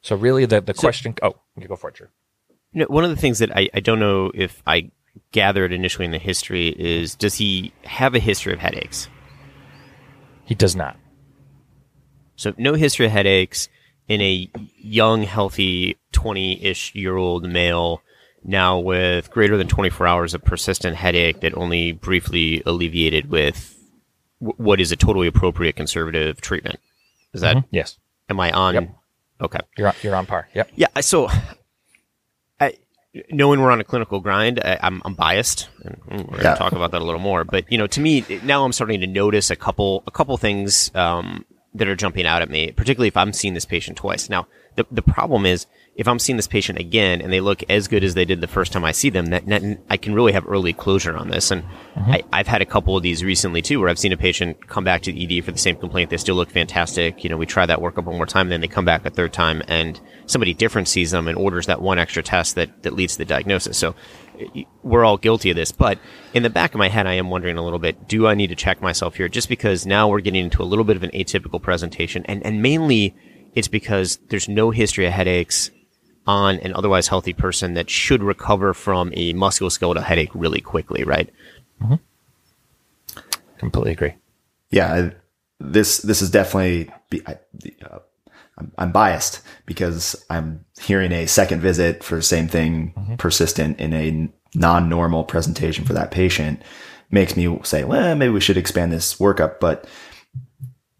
So 0.00 0.17
really, 0.17 0.46
the 0.46 0.61
the 0.61 0.75
so, 0.75 0.81
question. 0.81 1.14
Oh, 1.23 1.37
you 1.58 1.69
go 1.69 1.76
for 1.76 1.91
it, 1.91 1.96
Drew. 1.96 2.08
You 2.73 2.81
know, 2.81 2.87
one 2.88 3.05
of 3.05 3.11
the 3.11 3.17
things 3.17 3.38
that 3.38 3.55
I, 3.55 3.69
I 3.75 3.81
don't 3.81 4.00
know 4.00 4.32
if 4.35 4.62
I 4.67 4.91
gathered 5.34 5.72
initially 5.72 6.04
in 6.04 6.12
the 6.12 6.19
history 6.19 6.69
is 6.69 7.16
does 7.16 7.34
he 7.34 7.72
have 7.82 8.14
a 8.14 8.20
history 8.20 8.52
of 8.52 8.60
headaches? 8.60 9.08
He 10.44 10.54
does 10.54 10.76
not. 10.76 10.96
So 12.36 12.54
no 12.56 12.75
history 12.75 13.06
of 13.06 13.12
headaches 13.12 13.69
in 14.06 14.20
a 14.20 14.48
young, 14.78 15.25
healthy, 15.25 15.98
20-ish 16.12 16.94
year 16.94 17.16
old 17.16 17.48
male 17.48 18.00
now 18.44 18.78
with 18.78 19.31
greater 19.32 19.56
than 19.56 19.66
24 19.66 20.06
hours 20.06 20.34
of 20.34 20.44
persistent 20.44 20.96
headache 20.96 21.40
that 21.40 21.56
only 21.56 21.90
briefly 21.90 22.62
alleviated 22.64 23.28
with 23.28 23.76
w- 24.40 24.54
what 24.56 24.81
is 24.81 24.92
a 24.92 24.96
totally 24.96 25.26
appropriate 25.26 25.75
conservative 25.75 26.40
treatment. 26.40 26.78
Is 27.32 27.40
that? 27.40 27.56
Mm-hmm. 27.56 27.66
Yes. 27.75 27.98
Am 28.28 28.38
I 28.38 28.52
on? 28.52 28.75
Yep. 28.75 28.88
Okay. 29.40 29.60
You're 29.76 29.88
on, 29.88 29.94
you're 30.02 30.14
on 30.14 30.26
par. 30.26 30.48
Yep. 30.54 30.70
Yeah. 30.76 31.00
So 31.00 31.28
knowing 33.31 33.61
we're 33.61 33.70
on 33.70 33.81
a 33.81 33.84
clinical 33.84 34.20
grind, 34.20 34.61
I, 34.64 34.72
am 34.75 34.78
I'm, 34.82 35.02
I'm 35.05 35.14
biased, 35.14 35.69
and 35.84 36.00
we're 36.11 36.16
going 36.16 36.37
to 36.38 36.43
yeah. 36.43 36.55
talk 36.55 36.72
about 36.72 36.90
that 36.93 37.02
a 37.02 37.05
little 37.05 37.20
more. 37.20 37.44
But 37.44 37.70
you 37.70 37.78
know, 37.78 37.87
to 37.87 38.00
me, 38.00 38.25
now 38.43 38.64
I'm 38.64 38.72
starting 38.72 39.00
to 39.00 39.06
notice 39.06 39.50
a 39.50 39.56
couple 39.56 40.02
a 40.06 40.11
couple 40.11 40.37
things 40.37 40.90
um, 40.94 41.44
that 41.75 41.88
are 41.88 41.96
jumping 41.96 42.26
out 42.26 42.43
at 42.43 42.50
me, 42.50 42.72
particularly 42.72 43.08
if 43.08 43.16
I'm 43.16 43.32
seeing 43.32 43.55
this 43.55 43.64
patient 43.64 43.99
twice. 43.99 44.28
Now, 44.28 44.46
the 44.76 44.87
the 44.90 45.02
problem 45.02 45.46
is 45.46 45.66
if 45.96 46.08
I'm 46.08 46.19
seeing 46.19 46.37
this 46.37 46.49
patient 46.49 46.79
again 46.79 47.20
and 47.20 47.32
they 47.32 47.41
look 47.41 47.62
as 47.70 47.87
good 47.87 48.02
as 48.02 48.14
they 48.14 48.25
did 48.25 48.41
the 48.41 48.49
first 48.49 48.73
time 48.73 48.85
I 48.85 48.91
see 48.91 49.11
them, 49.11 49.26
that, 49.26 49.46
that 49.46 49.79
I 49.88 49.96
can 49.96 50.12
really 50.12 50.32
have 50.32 50.46
early 50.49 50.73
closure 50.73 51.17
on 51.17 51.29
this. 51.29 51.52
And 51.52 51.62
mm-hmm. 51.62 52.11
I, 52.32 52.37
have 52.37 52.49
had 52.49 52.62
a 52.62 52.67
couple 52.67 52.96
of 52.96 53.05
these 53.05 53.23
recently 53.23 53.62
too, 53.62 53.79
where 53.79 53.88
I've 53.88 53.99
seen 53.99 54.12
a 54.12 54.17
patient 54.17 54.67
come 54.67 54.82
back 54.82 55.02
to 55.02 55.12
the 55.12 55.38
ED 55.38 55.44
for 55.44 55.52
the 55.52 55.58
same 55.58 55.76
complaint. 55.76 56.11
They 56.11 56.17
still 56.17 56.35
look 56.35 56.50
fantastic. 56.50 57.23
You 57.23 57.31
know, 57.31 57.37
we 57.37 57.46
try 57.46 57.64
that 57.67 57.79
workup 57.79 58.05
one 58.05 58.17
more 58.17 58.26
time, 58.26 58.46
and 58.46 58.52
then 58.52 58.61
they 58.61 58.67
come 58.67 58.85
back 58.85 59.06
a 59.06 59.11
third 59.11 59.32
time, 59.32 59.62
and 59.69 60.00
somebody 60.26 60.52
different 60.52 60.88
sees 60.88 61.12
them 61.12 61.29
and 61.29 61.38
orders 61.38 61.67
that 61.67 61.81
one 61.81 62.00
extra 62.00 62.25
test 62.25 62.56
that 62.56 62.82
that 62.82 62.94
leads 62.94 63.12
to 63.12 63.19
the 63.19 63.25
diagnosis. 63.25 63.79
So 63.79 63.94
we're 64.82 65.05
all 65.05 65.17
guilty 65.17 65.50
of 65.50 65.56
this. 65.56 65.70
But 65.70 66.00
in 66.32 66.43
the 66.43 66.50
back 66.50 66.75
of 66.75 66.79
my 66.79 66.88
head, 66.88 67.06
I 67.06 67.14
am 67.14 67.31
wondering 67.31 67.56
a 67.56 67.62
little 67.62 67.79
bit: 67.79 68.08
Do 68.08 68.26
I 68.26 68.35
need 68.35 68.49
to 68.49 68.56
check 68.56 68.82
myself 68.82 69.14
here? 69.14 69.29
Just 69.29 69.49
because 69.49 69.87
now 69.87 70.08
we're 70.08 70.20
getting 70.20 70.44
into 70.44 70.61
a 70.61 70.64
little 70.64 70.85
bit 70.85 70.96
of 70.96 71.05
an 71.05 71.11
atypical 71.11 71.62
presentation, 71.62 72.25
and 72.26 72.44
and 72.44 72.62
mainly 72.62 73.14
it's 73.55 73.69
because 73.69 74.19
there's 74.31 74.48
no 74.48 74.72
history 74.72 75.06
of 75.06 75.13
headaches 75.13 75.70
on 76.26 76.58
an 76.60 76.74
otherwise 76.74 77.08
healthy 77.08 77.32
person 77.32 77.74
that 77.74 77.90
should 77.90 78.22
recover 78.22 78.74
from 78.74 79.12
a 79.14 79.34
musculoskeletal 79.34 80.02
headache 80.02 80.31
really 80.34 80.60
quickly, 80.60 81.04
right? 81.04 81.31
Mm-hmm. 81.82 81.94
Completely 83.58 83.93
agree. 83.93 84.14
Yeah, 84.70 85.10
this 85.60 85.98
this 85.98 86.22
is 86.22 86.31
definitely. 86.31 86.90
I, 87.26 87.38
uh, 87.84 87.98
I'm, 88.56 88.72
I'm, 88.78 88.93
biased 88.93 89.40
because 89.66 90.24
I'm 90.31 90.64
hearing 90.81 91.10
a 91.10 91.26
second 91.26 91.60
visit 91.60 92.04
for 92.04 92.16
the 92.16 92.22
same 92.22 92.46
thing 92.46 92.94
mm-hmm. 92.96 93.14
persistent 93.16 93.81
in 93.81 93.93
a 93.93 94.28
non-normal 94.56 95.24
presentation 95.24 95.84
for 95.84 95.93
that 95.93 96.12
patient 96.12 96.62
makes 97.10 97.36
me 97.36 97.58
say, 97.64 97.84
well, 97.84 98.14
maybe 98.14 98.32
we 98.32 98.40
should 98.40 98.56
expand 98.56 98.93
this 98.93 99.16
workup. 99.16 99.58
But 99.60 99.88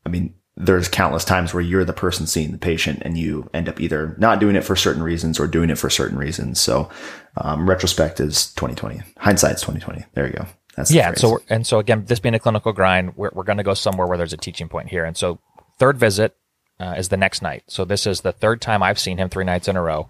I 0.05 0.09
mean, 0.09 0.35
there's 0.57 0.89
countless 0.89 1.25
times 1.25 1.53
where 1.53 1.63
you're 1.63 1.85
the 1.85 1.93
person 1.93 2.27
seeing 2.27 2.53
the 2.53 2.59
patient 2.59 3.01
and 3.03 3.19
you 3.19 3.51
end 3.53 3.69
up 3.69 3.81
either 3.81 4.15
not 4.19 4.39
doing 4.39 4.55
it 4.55 4.63
for 4.63 4.77
certain 4.77 5.03
reasons 5.03 5.41
or 5.41 5.47
doing 5.47 5.69
it 5.69 5.79
for 5.79 5.91
certain 5.91 6.17
reasons. 6.17 6.61
So, 6.61 6.89
um, 7.37 7.69
retrospect 7.69 8.21
is 8.21 8.53
2020. 8.55 9.03
Hindsight's 9.19 9.63
2020. 9.63 10.05
There 10.15 10.27
you 10.27 10.33
go. 10.33 10.47
That's 10.77 10.93
yeah. 10.93 11.15
So, 11.15 11.41
and 11.49 11.67
so 11.67 11.79
again, 11.79 12.05
this 12.07 12.21
being 12.21 12.35
a 12.35 12.39
clinical 12.39 12.73
grind, 12.73 13.17
we're, 13.17 13.31
we're 13.33 13.45
going 13.45 13.59
to 13.59 13.65
go 13.65 13.75
somewhere 13.75 14.07
where 14.07 14.19
there's 14.19 14.33
a 14.33 14.37
teaching 14.39 14.69
point 14.69 14.89
here. 14.89 15.05
And 15.05 15.17
so 15.17 15.41
third 15.79 15.99
visit, 15.99 16.37
uh, 16.81 16.95
is 16.99 17.09
the 17.09 17.17
next 17.17 17.43
night. 17.43 17.63
So 17.69 17.85
this 17.85 18.07
is 18.07 18.23
the 18.23 18.33
third 18.33 18.61
time 18.61 18.83
I've 18.83 18.99
seen 18.99 19.19
him 19.19 19.29
three 19.29 19.45
nights 19.45 19.69
in 19.69 19.77
a 19.77 19.83
row. 19.83 20.09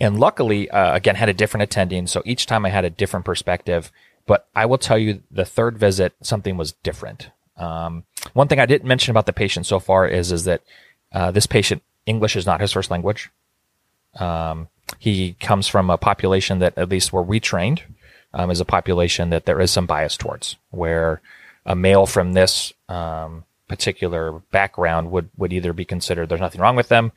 And 0.00 0.18
luckily, 0.18 0.68
uh, 0.70 0.94
again, 0.94 1.14
had 1.14 1.28
a 1.28 1.34
different 1.34 1.62
attending. 1.62 2.06
So 2.06 2.22
each 2.24 2.46
time 2.46 2.66
I 2.66 2.70
had 2.70 2.84
a 2.84 2.90
different 2.90 3.24
perspective. 3.24 3.92
But 4.26 4.48
I 4.54 4.66
will 4.66 4.78
tell 4.78 4.98
you 4.98 5.22
the 5.30 5.44
third 5.44 5.78
visit, 5.78 6.14
something 6.22 6.56
was 6.56 6.72
different. 6.72 7.30
Um, 7.56 8.04
one 8.32 8.48
thing 8.48 8.60
I 8.60 8.66
didn't 8.66 8.88
mention 8.88 9.10
about 9.10 9.26
the 9.26 9.32
patient 9.32 9.66
so 9.66 9.78
far 9.78 10.06
is 10.06 10.32
is 10.32 10.44
that 10.44 10.62
uh, 11.12 11.30
this 11.30 11.46
patient 11.46 11.82
English 12.06 12.36
is 12.36 12.46
not 12.46 12.60
his 12.60 12.72
first 12.72 12.90
language. 12.90 13.30
Um, 14.18 14.68
he 14.98 15.34
comes 15.40 15.66
from 15.68 15.90
a 15.90 15.98
population 15.98 16.58
that, 16.60 16.76
at 16.76 16.88
least 16.88 17.12
where 17.12 17.22
we 17.22 17.40
trained, 17.40 17.82
um, 18.32 18.50
is 18.50 18.60
a 18.60 18.64
population 18.64 19.30
that 19.30 19.44
there 19.44 19.60
is 19.60 19.70
some 19.70 19.86
bias 19.86 20.16
towards, 20.16 20.56
where 20.70 21.20
a 21.66 21.74
male 21.74 22.06
from 22.06 22.32
this 22.32 22.72
um, 22.88 23.44
particular 23.68 24.32
background 24.50 25.10
would 25.10 25.30
would 25.36 25.52
either 25.52 25.72
be 25.72 25.84
considered 25.84 26.28
there's 26.28 26.40
nothing 26.40 26.60
wrong 26.60 26.76
with 26.76 26.88
them, 26.88 27.12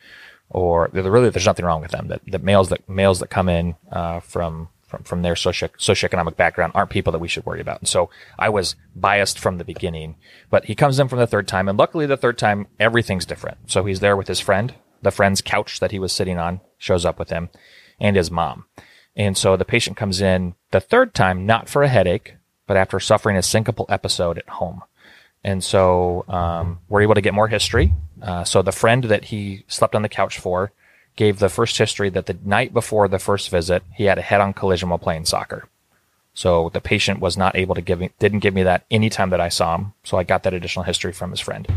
or 0.49 0.89
really 0.93 1.29
there's 1.29 1.45
nothing 1.45 1.65
wrong 1.65 1.81
with 1.81 1.91
them. 1.91 2.07
That, 2.07 2.21
that 2.27 2.43
males 2.43 2.69
that 2.69 2.87
males 2.87 3.19
that 3.19 3.29
come 3.29 3.49
in 3.49 3.75
uh, 3.91 4.19
from 4.21 4.69
from, 4.87 5.03
from 5.03 5.21
their 5.21 5.35
socio- 5.35 5.67
socioeconomic 5.77 6.35
background 6.35 6.71
aren't 6.73 6.89
people 6.89 7.11
that 7.11 7.19
we 7.19 7.27
should 7.27 7.45
worry 7.45 7.61
about. 7.61 7.79
And 7.79 7.87
so 7.87 8.09
I 8.39 8.49
was 8.49 8.75
biased 8.95 9.37
from 9.37 9.57
the 9.57 9.65
beginning, 9.65 10.15
but 10.49 10.65
he 10.65 10.75
comes 10.75 10.97
in 10.97 11.07
from 11.07 11.19
the 11.19 11.27
third 11.27 11.47
time 11.47 11.67
and 11.67 11.77
luckily 11.77 12.05
the 12.05 12.17
third 12.17 12.37
time, 12.37 12.67
everything's 12.79 13.25
different. 13.25 13.69
So 13.69 13.85
he's 13.85 13.99
there 13.99 14.17
with 14.17 14.27
his 14.27 14.39
friend, 14.39 14.73
the 15.01 15.11
friend's 15.11 15.41
couch 15.41 15.79
that 15.79 15.91
he 15.91 15.99
was 15.99 16.11
sitting 16.11 16.39
on 16.39 16.61
shows 16.77 17.05
up 17.05 17.19
with 17.19 17.29
him 17.29 17.49
and 17.99 18.15
his 18.15 18.31
mom. 18.31 18.65
And 19.15 19.37
so 19.37 19.57
the 19.57 19.65
patient 19.65 19.97
comes 19.97 20.21
in 20.21 20.55
the 20.71 20.79
third 20.79 21.13
time, 21.13 21.45
not 21.45 21.67
for 21.67 21.83
a 21.83 21.87
headache, 21.87 22.35
but 22.65 22.77
after 22.77 22.99
suffering 22.99 23.35
a 23.35 23.41
syncopal 23.41 23.85
episode 23.89 24.37
at 24.37 24.49
home. 24.49 24.83
And 25.43 25.63
so 25.63 26.25
um, 26.27 26.79
we're 26.87 27.01
able 27.01 27.15
to 27.15 27.21
get 27.21 27.33
more 27.33 27.47
history. 27.47 27.93
Uh, 28.21 28.43
so 28.43 28.61
the 28.61 28.71
friend 28.71 29.05
that 29.05 29.25
he 29.25 29.63
slept 29.67 29.95
on 29.95 30.01
the 30.01 30.09
couch 30.09 30.39
for 30.39 30.71
gave 31.17 31.39
the 31.39 31.49
first 31.49 31.77
history 31.77 32.09
that 32.11 32.27
the 32.27 32.37
night 32.45 32.73
before 32.73 33.09
the 33.09 33.19
first 33.19 33.49
visit, 33.49 33.83
he 33.93 34.05
had 34.05 34.17
a 34.17 34.21
head-on 34.21 34.53
collision 34.53 34.87
while 34.87 34.99
playing 34.99 35.25
soccer. 35.25 35.67
So 36.33 36.69
the 36.69 36.79
patient 36.79 37.19
was 37.19 37.35
not 37.35 37.57
able 37.57 37.75
to 37.75 37.81
give 37.81 37.99
me, 37.99 38.11
didn't 38.19 38.39
give 38.39 38.53
me 38.53 38.63
that 38.63 38.85
any 38.89 39.09
time 39.09 39.31
that 39.31 39.41
I 39.41 39.49
saw 39.49 39.75
him. 39.75 39.93
So 40.03 40.17
I 40.17 40.23
got 40.23 40.43
that 40.43 40.53
additional 40.53 40.85
history 40.85 41.11
from 41.11 41.31
his 41.31 41.39
friend. 41.39 41.67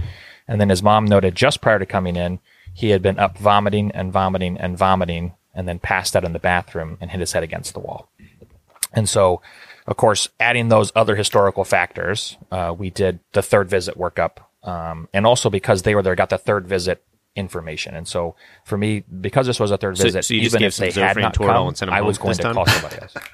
And 0.46 0.60
then 0.60 0.68
his 0.68 0.82
mom 0.82 1.06
noted 1.06 1.34
just 1.34 1.62
prior 1.62 1.78
to 1.78 1.86
coming 1.86 2.14
in, 2.14 2.38
he 2.74 2.90
had 2.90 3.02
been 3.02 3.18
up 3.18 3.38
vomiting 3.38 3.90
and 3.92 4.12
vomiting 4.12 4.58
and 4.58 4.76
vomiting 4.76 5.32
and 5.54 5.66
then 5.66 5.78
passed 5.78 6.14
out 6.14 6.24
in 6.24 6.34
the 6.34 6.38
bathroom 6.38 6.98
and 7.00 7.10
hit 7.10 7.20
his 7.20 7.32
head 7.32 7.42
against 7.42 7.72
the 7.72 7.80
wall. 7.80 8.10
And 8.92 9.08
so, 9.08 9.40
of 9.86 9.96
course, 9.96 10.28
adding 10.38 10.68
those 10.68 10.92
other 10.94 11.16
historical 11.16 11.64
factors, 11.64 12.36
uh, 12.52 12.74
we 12.76 12.90
did 12.90 13.20
the 13.32 13.42
third 13.42 13.70
visit 13.70 13.96
workup. 13.96 14.38
Um, 14.62 15.08
and 15.14 15.26
also 15.26 15.48
because 15.48 15.82
they 15.82 15.94
were 15.94 16.02
there, 16.02 16.14
got 16.14 16.28
the 16.28 16.38
third 16.38 16.66
visit 16.66 17.02
information. 17.36 17.94
And 17.94 18.06
so 18.08 18.34
for 18.64 18.76
me, 18.78 19.04
because 19.20 19.46
this 19.46 19.60
was 19.60 19.70
a 19.70 19.76
third 19.76 19.96
So- 19.98 20.04
visit, 20.04 20.24
so 20.24 20.34
even 20.34 20.62
if 20.62 20.76
they 20.76 20.90
had 20.90 21.16
not 21.16 21.34
Toradol 21.34 21.46
come, 21.46 21.68
and 21.68 21.76
sent 21.78 21.90
'em 21.90 21.96
I 21.96 22.00
was 22.02 22.18
going 22.18 22.34
to 22.36 22.42
time? 22.42 22.54
call 22.54 22.66
somebody 22.66 22.96
else. 23.00 23.14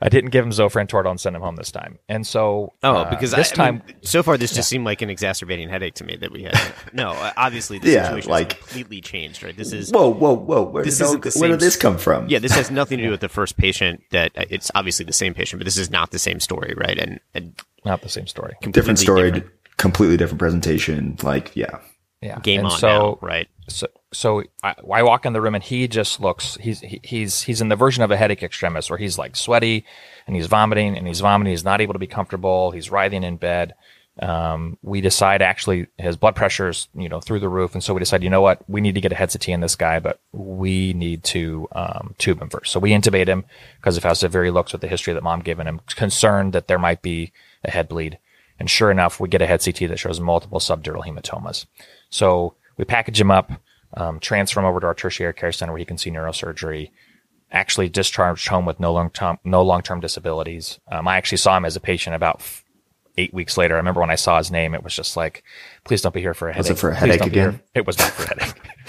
I 0.00 0.08
didn't 0.08 0.30
give 0.30 0.44
him 0.44 0.52
Zofran 0.52 0.86
Toradol 0.86 1.10
and 1.10 1.20
send 1.20 1.34
him 1.34 1.42
home 1.42 1.56
this 1.56 1.72
time. 1.72 1.98
And 2.08 2.24
so 2.24 2.72
Oh, 2.84 2.98
uh, 2.98 3.10
because 3.10 3.32
this 3.32 3.50
I, 3.50 3.52
I 3.52 3.56
time 3.66 3.82
mean, 3.84 3.96
so 4.02 4.22
far 4.22 4.36
this 4.36 4.54
just 4.54 4.68
seemed 4.68 4.84
like 4.84 5.02
an 5.02 5.10
exacerbating 5.10 5.68
headache 5.68 5.94
to 5.94 6.04
me 6.04 6.14
that 6.16 6.30
we 6.30 6.44
had. 6.44 6.56
no, 6.92 7.10
uh, 7.10 7.32
obviously 7.36 7.80
the 7.80 7.90
Yeah, 7.90 8.04
situation 8.04 8.30
like- 8.30 8.52
has 8.52 8.60
completely 8.62 9.00
changed, 9.00 9.42
right? 9.42 9.56
This 9.56 9.72
is 9.72 9.90
Whoa, 9.90 10.08
whoa, 10.12 10.34
whoa! 10.36 10.62
Where, 10.62 10.84
This 10.84 10.98
did, 10.98 11.04
isn't 11.04 11.24
the 11.24 11.36
where 11.40 11.48
did 11.50 11.58
this 11.58 11.74
come 11.74 11.98
from? 11.98 12.28
yeah. 12.28 12.38
This 12.38 12.52
has 12.54 12.70
nothing 12.70 12.98
to 12.98 13.04
do 13.04 13.10
with 13.10 13.18
the 13.20 13.28
first 13.28 13.56
patient. 13.56 14.04
That 14.12 14.30
uh, 14.38 14.44
it's 14.48 14.70
obviously 14.76 15.04
the 15.04 15.12
same 15.12 15.34
patient, 15.34 15.58
but 15.58 15.64
this 15.64 15.76
is 15.76 15.90
not 15.90 16.12
the 16.12 16.20
same 16.20 16.38
story, 16.38 16.74
right? 16.76 16.96
And, 16.96 17.18
and 17.34 17.60
not 17.84 18.02
the 18.02 18.08
same 18.08 18.28
story. 18.28 18.54
different 18.70 19.00
story, 19.00 19.32
different. 19.32 19.52
Completely 19.78 20.18
different 20.18 20.38
presentation. 20.38 21.16
Like, 21.22 21.56
yeah, 21.56 21.78
Yeah. 22.20 22.38
Game 22.40 22.60
and 22.60 22.68
on 22.68 22.78
so, 22.78 22.88
now, 22.88 23.18
right? 23.22 23.48
so 23.68 23.86
so 24.12 24.42
I, 24.62 24.74
I 24.92 25.02
walk 25.02 25.26
in 25.26 25.32
the 25.32 25.40
room 25.40 25.54
and 25.54 25.64
he 25.64 25.88
just 25.88 26.20
looks 26.20 26.56
he's 26.56 26.80
he, 26.80 27.00
he's 27.02 27.42
he's 27.42 27.60
in 27.60 27.68
the 27.68 27.76
version 27.76 28.02
of 28.02 28.10
a 28.10 28.16
headache 28.16 28.42
extremis 28.42 28.90
where 28.90 28.98
he's 28.98 29.18
like 29.18 29.36
sweaty 29.36 29.84
and 30.26 30.34
he's 30.34 30.46
vomiting 30.46 30.96
and 30.96 31.06
he's 31.06 31.20
vomiting. 31.20 31.52
He's 31.52 31.64
not 31.64 31.80
able 31.80 31.92
to 31.94 31.98
be 31.98 32.06
comfortable. 32.06 32.70
He's 32.70 32.90
writhing 32.90 33.24
in 33.24 33.36
bed. 33.36 33.74
Um, 34.20 34.78
we 34.82 35.00
decide 35.00 35.42
actually 35.42 35.86
his 35.96 36.16
blood 36.16 36.34
pressure's 36.34 36.88
you 36.94 37.08
know 37.08 37.20
through 37.20 37.40
the 37.40 37.48
roof. 37.48 37.74
And 37.74 37.84
so 37.84 37.94
we 37.94 38.00
decide 38.00 38.24
you 38.24 38.30
know 38.30 38.40
what? 38.40 38.68
We 38.68 38.80
need 38.80 38.94
to 38.96 39.00
get 39.00 39.12
a 39.12 39.14
head 39.14 39.30
CT 39.30 39.48
in 39.48 39.60
this 39.60 39.76
guy 39.76 40.00
but 40.00 40.20
we 40.32 40.92
need 40.94 41.22
to 41.24 41.68
um, 41.72 42.14
tube 42.18 42.40
him 42.40 42.48
first. 42.48 42.72
So 42.72 42.80
we 42.80 42.90
intubate 42.90 43.28
him 43.28 43.44
because 43.76 43.96
if 43.96 44.02
has 44.02 44.20
severe 44.20 44.44
he 44.44 44.50
looks 44.50 44.72
with 44.72 44.80
the 44.80 44.88
history 44.88 45.12
that 45.12 45.22
mom 45.22 45.40
given 45.40 45.68
him 45.68 45.80
concerned 45.86 46.52
that 46.54 46.68
there 46.68 46.78
might 46.78 47.02
be 47.02 47.32
a 47.62 47.70
head 47.70 47.88
bleed 47.88 48.18
and 48.58 48.68
sure 48.68 48.90
enough 48.90 49.20
we 49.20 49.28
get 49.28 49.42
a 49.42 49.46
head 49.46 49.62
CT 49.64 49.88
that 49.88 49.98
shows 49.98 50.20
multiple 50.20 50.60
subdural 50.60 51.04
hematomas 51.06 51.66
so 52.10 52.54
we 52.76 52.84
package 52.84 53.20
him 53.20 53.30
up, 53.30 53.52
um, 53.94 54.20
transfer 54.20 54.60
him 54.60 54.66
over 54.66 54.80
to 54.80 54.86
our 54.86 54.94
tertiary 54.94 55.34
care 55.34 55.52
center 55.52 55.72
where 55.72 55.78
he 55.78 55.84
can 55.84 55.98
see 55.98 56.10
neurosurgery. 56.10 56.90
Actually 57.50 57.88
discharged 57.88 58.48
home 58.48 58.66
with 58.66 58.78
no 58.78 58.92
long 58.92 59.08
term 59.08 59.38
no 59.42 59.62
long 59.62 59.80
term 59.80 60.00
disabilities. 60.00 60.78
Um, 60.92 61.08
I 61.08 61.16
actually 61.16 61.38
saw 61.38 61.56
him 61.56 61.64
as 61.64 61.76
a 61.76 61.80
patient 61.80 62.14
about 62.14 62.42
eight 63.16 63.32
weeks 63.32 63.56
later. 63.56 63.74
I 63.74 63.78
remember 63.78 64.00
when 64.00 64.10
I 64.10 64.16
saw 64.16 64.36
his 64.36 64.50
name, 64.50 64.74
it 64.74 64.84
was 64.84 64.94
just 64.94 65.16
like, 65.16 65.42
please 65.84 66.02
don't 66.02 66.14
be 66.14 66.20
here 66.20 66.34
for 66.34 66.50
a 66.50 66.52
headache. 66.52 66.70
Was 66.70 66.78
it 66.78 66.80
for 66.80 66.90
a 66.90 66.94
headache 66.94 67.22
again? 67.22 67.60
It 67.74 67.86
was 67.86 67.98
not 67.98 68.10
for 68.10 68.24
a 68.24 68.28
headache. 68.28 68.54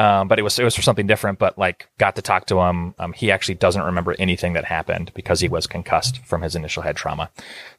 Um, 0.00 0.28
but 0.28 0.38
it 0.38 0.42
was 0.42 0.58
it 0.58 0.64
was 0.64 0.74
for 0.74 0.80
something 0.80 1.06
different. 1.06 1.38
But 1.38 1.58
like, 1.58 1.86
got 1.98 2.16
to 2.16 2.22
talk 2.22 2.46
to 2.46 2.58
him. 2.60 2.94
Um, 2.98 3.12
he 3.12 3.30
actually 3.30 3.56
doesn't 3.56 3.82
remember 3.82 4.16
anything 4.18 4.54
that 4.54 4.64
happened 4.64 5.12
because 5.14 5.40
he 5.40 5.48
was 5.48 5.66
concussed 5.66 6.24
from 6.24 6.40
his 6.40 6.56
initial 6.56 6.82
head 6.82 6.96
trauma. 6.96 7.30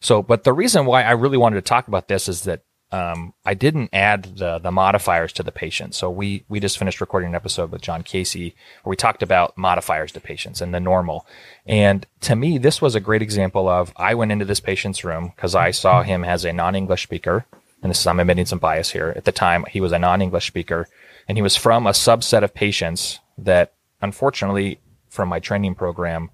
So, 0.02 0.22
but 0.22 0.44
the 0.44 0.54
reason 0.54 0.86
why 0.86 1.02
I 1.02 1.12
really 1.12 1.38
wanted 1.38 1.56
to 1.56 1.64
talk 1.64 1.88
about 1.88 2.10
this 2.10 2.28
is 2.28 2.44
that 2.44 2.62
um, 2.92 3.34
I 3.44 3.56
didn't 3.56 3.90
add 3.92 4.38
the 4.38 4.60
the 4.60 4.70
modifiers 4.72 5.34
to 5.34 5.42
the 5.42 5.52
patient. 5.52 5.96
So 5.96 6.12
we 6.12 6.44
we 6.48 6.60
just 6.60 6.78
finished 6.78 7.02
recording 7.02 7.30
an 7.30 7.36
episode 7.36 7.72
with 7.72 7.82
John 7.82 8.04
Casey 8.04 8.54
where 8.84 8.92
we 8.92 8.96
talked 8.96 9.24
about 9.24 9.58
modifiers 9.58 10.12
to 10.12 10.20
patients 10.20 10.62
and 10.62 10.76
the 10.76 10.80
normal. 10.80 11.26
And 11.66 12.06
to 12.22 12.36
me, 12.36 12.60
this 12.60 12.84
was 12.84 12.94
a 12.94 13.00
great 13.00 13.24
example 13.24 13.68
of 13.68 13.94
I 13.96 14.14
went 14.14 14.32
into 14.32 14.46
this 14.46 14.60
patient's 14.60 15.04
room 15.04 15.34
because 15.36 15.56
I 15.56 15.72
saw 15.72 16.04
him 16.04 16.24
as 16.24 16.46
a 16.46 16.54
non 16.54 16.76
English 16.76 17.02
speaker. 17.02 17.48
And 17.82 17.90
this 17.90 18.00
is 18.00 18.06
I'm 18.06 18.20
admitting 18.20 18.46
some 18.46 18.60
bias 18.60 18.92
here. 18.92 19.12
At 19.16 19.26
the 19.26 19.32
time, 19.32 19.66
he 19.72 19.82
was 19.82 19.92
a 19.92 19.98
non 19.98 20.22
English 20.22 20.46
speaker, 20.46 20.88
and 21.28 21.38
he 21.38 21.42
was 21.42 21.56
from 21.56 21.88
a 21.88 21.92
subset 21.92 22.44
of 22.44 22.54
patients 22.54 23.20
that, 23.38 23.74
unfortunately, 24.02 24.80
from 25.10 25.30
my 25.30 25.40
training 25.40 25.76
program, 25.76 26.30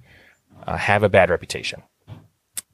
uh, 0.66 0.78
have 0.78 1.04
a 1.04 1.10
bad 1.10 1.30
reputation. 1.30 1.84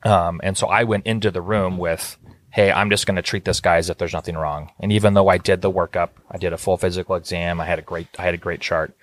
Um, 0.03 0.41
and 0.43 0.57
so 0.57 0.67
I 0.67 0.83
went 0.83 1.05
into 1.05 1.31
the 1.31 1.41
room 1.41 1.77
with, 1.77 2.17
hey, 2.49 2.71
I'm 2.71 2.89
just 2.89 3.07
going 3.07 3.15
to 3.15 3.21
treat 3.21 3.45
this 3.45 3.61
guy 3.61 3.77
as 3.77 3.89
if 3.89 3.97
there's 3.97 4.13
nothing 4.13 4.35
wrong. 4.35 4.71
And 4.79 4.91
even 4.91 5.13
though 5.13 5.29
I 5.29 5.37
did 5.37 5.61
the 5.61 5.71
workup, 5.71 6.09
I 6.29 6.37
did 6.37 6.53
a 6.53 6.57
full 6.57 6.77
physical 6.77 7.15
exam, 7.15 7.61
I 7.61 7.65
had 7.65 7.79
a 7.79 7.83
great, 7.83 8.07
I 8.19 8.23
had 8.23 8.33
a 8.33 8.37
great 8.37 8.61
chart. 8.61 8.95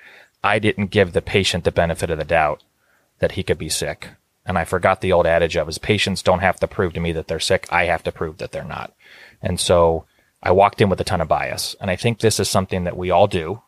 I 0.43 0.59
didn't 0.59 0.87
give 0.87 1.13
the 1.13 1.23
patient 1.23 1.65
the 1.65 1.73
benefit 1.73 2.11
of 2.11 2.19
the 2.19 2.25
doubt 2.25 2.63
that 3.19 3.33
he 3.33 3.43
could 3.43 3.59
be 3.59 3.69
sick. 3.69 4.11
And 4.47 4.59
I 4.59 4.65
forgot 4.65 5.01
the 5.01 5.13
old 5.13 5.27
adage 5.27 5.57
of 5.57 5.67
his 5.67 5.79
patients 5.79 6.23
don't 6.23 6.41
have 6.41 6.59
to 6.61 6.67
prove 6.67 6.95
to 6.95 7.01
me 7.01 7.13
that 7.13 7.29
they're 7.29 7.39
sick. 7.41 7.67
I 7.71 7.85
have 7.85 8.03
to 8.05 8.13
prove 8.13 8.39
that 8.39 8.53
they're 8.53 8.65
not. 8.65 8.95
And 9.43 9.61
so 9.61 10.07
I 10.43 10.53
walked 10.53 10.81
in 10.81 10.89
with 10.89 11.01
a 11.01 11.05
ton 11.05 11.21
of 11.21 11.29
bias. 11.29 11.77
And 11.81 11.91
I 11.91 11.97
think 11.97 12.19
this 12.19 12.41
is 12.41 12.49
something 12.49 12.85
that 12.85 12.97
we 12.97 13.11
all 13.11 13.27
do. 13.27 13.63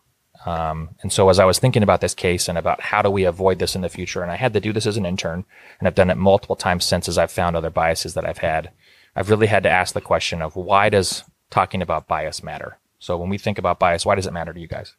Um, 0.44 0.96
and 1.02 1.12
so 1.12 1.28
as 1.28 1.38
I 1.38 1.44
was 1.44 1.58
thinking 1.58 1.82
about 1.82 2.00
this 2.00 2.14
case 2.14 2.48
and 2.48 2.58
about 2.58 2.80
how 2.80 3.02
do 3.02 3.10
we 3.10 3.24
avoid 3.24 3.58
this 3.58 3.76
in 3.76 3.82
the 3.82 3.88
future, 3.88 4.22
and 4.22 4.32
I 4.32 4.36
had 4.36 4.52
to 4.54 4.60
do 4.60 4.72
this 4.72 4.86
as 4.86 4.96
an 4.96 5.06
intern, 5.06 5.44
and 5.78 5.86
I've 5.86 5.94
done 5.94 6.10
it 6.10 6.16
multiple 6.16 6.56
times 6.56 6.84
since 6.84 7.08
as 7.08 7.16
I've 7.16 7.30
found 7.30 7.54
other 7.54 7.70
biases 7.70 8.14
that 8.14 8.26
I've 8.26 8.38
had, 8.38 8.70
I've 9.14 9.30
really 9.30 9.46
had 9.46 9.62
to 9.62 9.70
ask 9.70 9.94
the 9.94 10.00
question 10.00 10.42
of 10.42 10.56
why 10.56 10.88
does 10.88 11.22
talking 11.50 11.82
about 11.82 12.08
bias 12.08 12.42
matter? 12.42 12.78
So 12.98 13.16
when 13.16 13.28
we 13.28 13.38
think 13.38 13.58
about 13.58 13.78
bias, 13.78 14.04
why 14.04 14.16
does 14.16 14.26
it 14.26 14.32
matter 14.32 14.52
to 14.52 14.60
you 14.60 14.68
guys? 14.68 14.94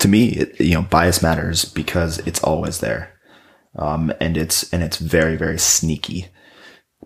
to 0.00 0.08
me, 0.08 0.28
it, 0.30 0.60
you 0.60 0.74
know, 0.74 0.82
bias 0.82 1.22
matters 1.22 1.64
because 1.64 2.18
it's 2.20 2.42
always 2.42 2.80
there, 2.80 3.12
um, 3.76 4.12
and 4.20 4.36
it's 4.36 4.70
and 4.72 4.82
it's 4.82 4.96
very 4.96 5.36
very 5.36 5.58
sneaky 5.58 6.28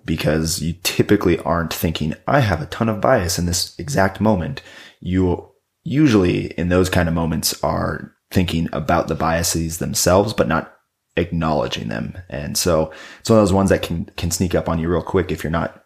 because 0.04 0.60
you 0.60 0.74
typically 0.82 1.38
aren't 1.40 1.72
thinking 1.72 2.14
I 2.26 2.40
have 2.40 2.60
a 2.60 2.66
ton 2.66 2.88
of 2.88 3.00
bias 3.00 3.38
in 3.38 3.46
this 3.46 3.78
exact 3.78 4.20
moment. 4.20 4.62
You 5.00 5.50
usually 5.82 6.46
in 6.52 6.68
those 6.68 6.88
kind 6.88 7.08
of 7.08 7.14
moments 7.14 7.62
are 7.62 8.12
thinking 8.30 8.68
about 8.72 9.08
the 9.08 9.14
biases 9.14 9.78
themselves, 9.78 10.32
but 10.32 10.48
not 10.48 10.74
acknowledging 11.16 11.88
them. 11.88 12.18
And 12.28 12.56
so 12.56 12.92
it's 13.20 13.30
one 13.30 13.38
of 13.38 13.42
those 13.42 13.52
ones 13.52 13.70
that 13.70 13.82
can 13.82 14.06
can 14.16 14.30
sneak 14.30 14.54
up 14.54 14.68
on 14.68 14.78
you 14.78 14.88
real 14.88 15.02
quick 15.02 15.30
if 15.30 15.44
you're 15.44 15.50
not 15.50 15.84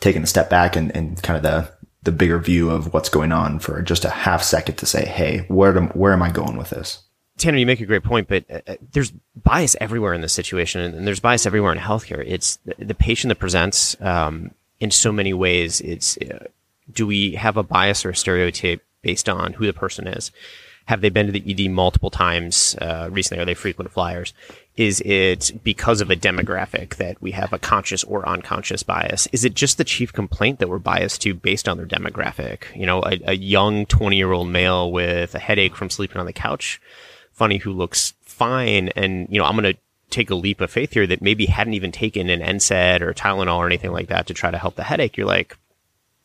taking 0.00 0.22
a 0.22 0.26
step 0.26 0.50
back 0.50 0.76
and, 0.76 0.94
and 0.96 1.22
kind 1.22 1.36
of 1.36 1.42
the 1.42 1.70
the 2.02 2.12
bigger 2.12 2.38
view 2.38 2.70
of 2.70 2.94
what's 2.94 3.08
going 3.08 3.32
on 3.32 3.58
for 3.58 3.82
just 3.82 4.04
a 4.04 4.10
half 4.10 4.42
second 4.42 4.76
to 4.76 4.86
say, 4.86 5.04
hey, 5.04 5.44
where 5.48 5.76
am, 5.76 5.88
where 5.88 6.12
am 6.12 6.22
I 6.22 6.30
going 6.30 6.56
with 6.56 6.70
this? 6.70 7.02
Tanner, 7.38 7.58
you 7.58 7.66
make 7.66 7.80
a 7.80 7.86
great 7.86 8.02
point, 8.02 8.28
but 8.28 8.44
uh, 8.50 8.60
uh, 8.66 8.74
there's 8.92 9.12
bias 9.34 9.76
everywhere 9.80 10.14
in 10.14 10.22
this 10.22 10.32
situation, 10.32 10.80
and, 10.80 10.94
and 10.94 11.06
there's 11.06 11.20
bias 11.20 11.44
everywhere 11.44 11.72
in 11.72 11.78
healthcare. 11.78 12.24
It's 12.26 12.56
the, 12.64 12.74
the 12.78 12.94
patient 12.94 13.28
that 13.28 13.38
presents 13.38 14.00
um, 14.00 14.52
in 14.80 14.90
so 14.90 15.12
many 15.12 15.34
ways. 15.34 15.80
It's 15.82 16.16
uh, 16.16 16.46
do 16.90 17.06
we 17.06 17.32
have 17.32 17.56
a 17.56 17.62
bias 17.62 18.04
or 18.04 18.10
a 18.10 18.16
stereotype 18.16 18.82
based 19.02 19.28
on 19.28 19.54
who 19.54 19.66
the 19.66 19.72
person 19.72 20.06
is? 20.06 20.30
Have 20.86 21.00
they 21.00 21.08
been 21.08 21.26
to 21.26 21.32
the 21.32 21.66
ED 21.66 21.70
multiple 21.72 22.10
times 22.10 22.76
uh, 22.80 23.08
recently? 23.10 23.42
Are 23.42 23.44
they 23.44 23.54
frequent 23.54 23.90
flyers? 23.90 24.32
Is 24.76 25.02
it 25.04 25.50
because 25.64 26.00
of 26.00 26.10
a 26.10 26.16
demographic 26.16 26.96
that 26.96 27.20
we 27.20 27.32
have 27.32 27.52
a 27.52 27.58
conscious 27.58 28.04
or 28.04 28.26
unconscious 28.26 28.84
bias? 28.84 29.26
Is 29.32 29.44
it 29.44 29.54
just 29.54 29.78
the 29.78 29.84
chief 29.84 30.12
complaint 30.12 30.60
that 30.60 30.68
we're 30.68 30.78
biased 30.78 31.22
to 31.22 31.34
based 31.34 31.68
on 31.68 31.76
their 31.76 31.86
demographic? 31.86 32.74
You 32.76 32.86
know, 32.86 33.02
a, 33.02 33.18
a 33.24 33.32
young 33.34 33.84
20 33.86 34.16
year 34.16 34.30
old 34.30 34.48
male 34.48 34.90
with 34.92 35.34
a 35.34 35.40
headache 35.40 35.74
from 35.74 35.90
sleeping 35.90 36.18
on 36.18 36.26
the 36.26 36.32
couch 36.32 36.80
funny 37.36 37.58
who 37.58 37.72
looks 37.72 38.14
fine 38.22 38.88
and 38.96 39.28
you 39.30 39.38
know 39.38 39.44
i'm 39.44 39.56
going 39.56 39.72
to 39.72 39.78
take 40.08 40.30
a 40.30 40.34
leap 40.34 40.60
of 40.60 40.70
faith 40.70 40.92
here 40.92 41.06
that 41.06 41.20
maybe 41.20 41.46
hadn't 41.46 41.74
even 41.74 41.90
taken 41.90 42.30
an 42.30 42.40
NSAID 42.40 43.00
or 43.00 43.12
Tylenol 43.12 43.56
or 43.56 43.66
anything 43.66 43.90
like 43.92 44.06
that 44.06 44.28
to 44.28 44.34
try 44.34 44.52
to 44.52 44.58
help 44.58 44.76
the 44.76 44.84
headache 44.84 45.16
you're 45.16 45.26
like 45.26 45.56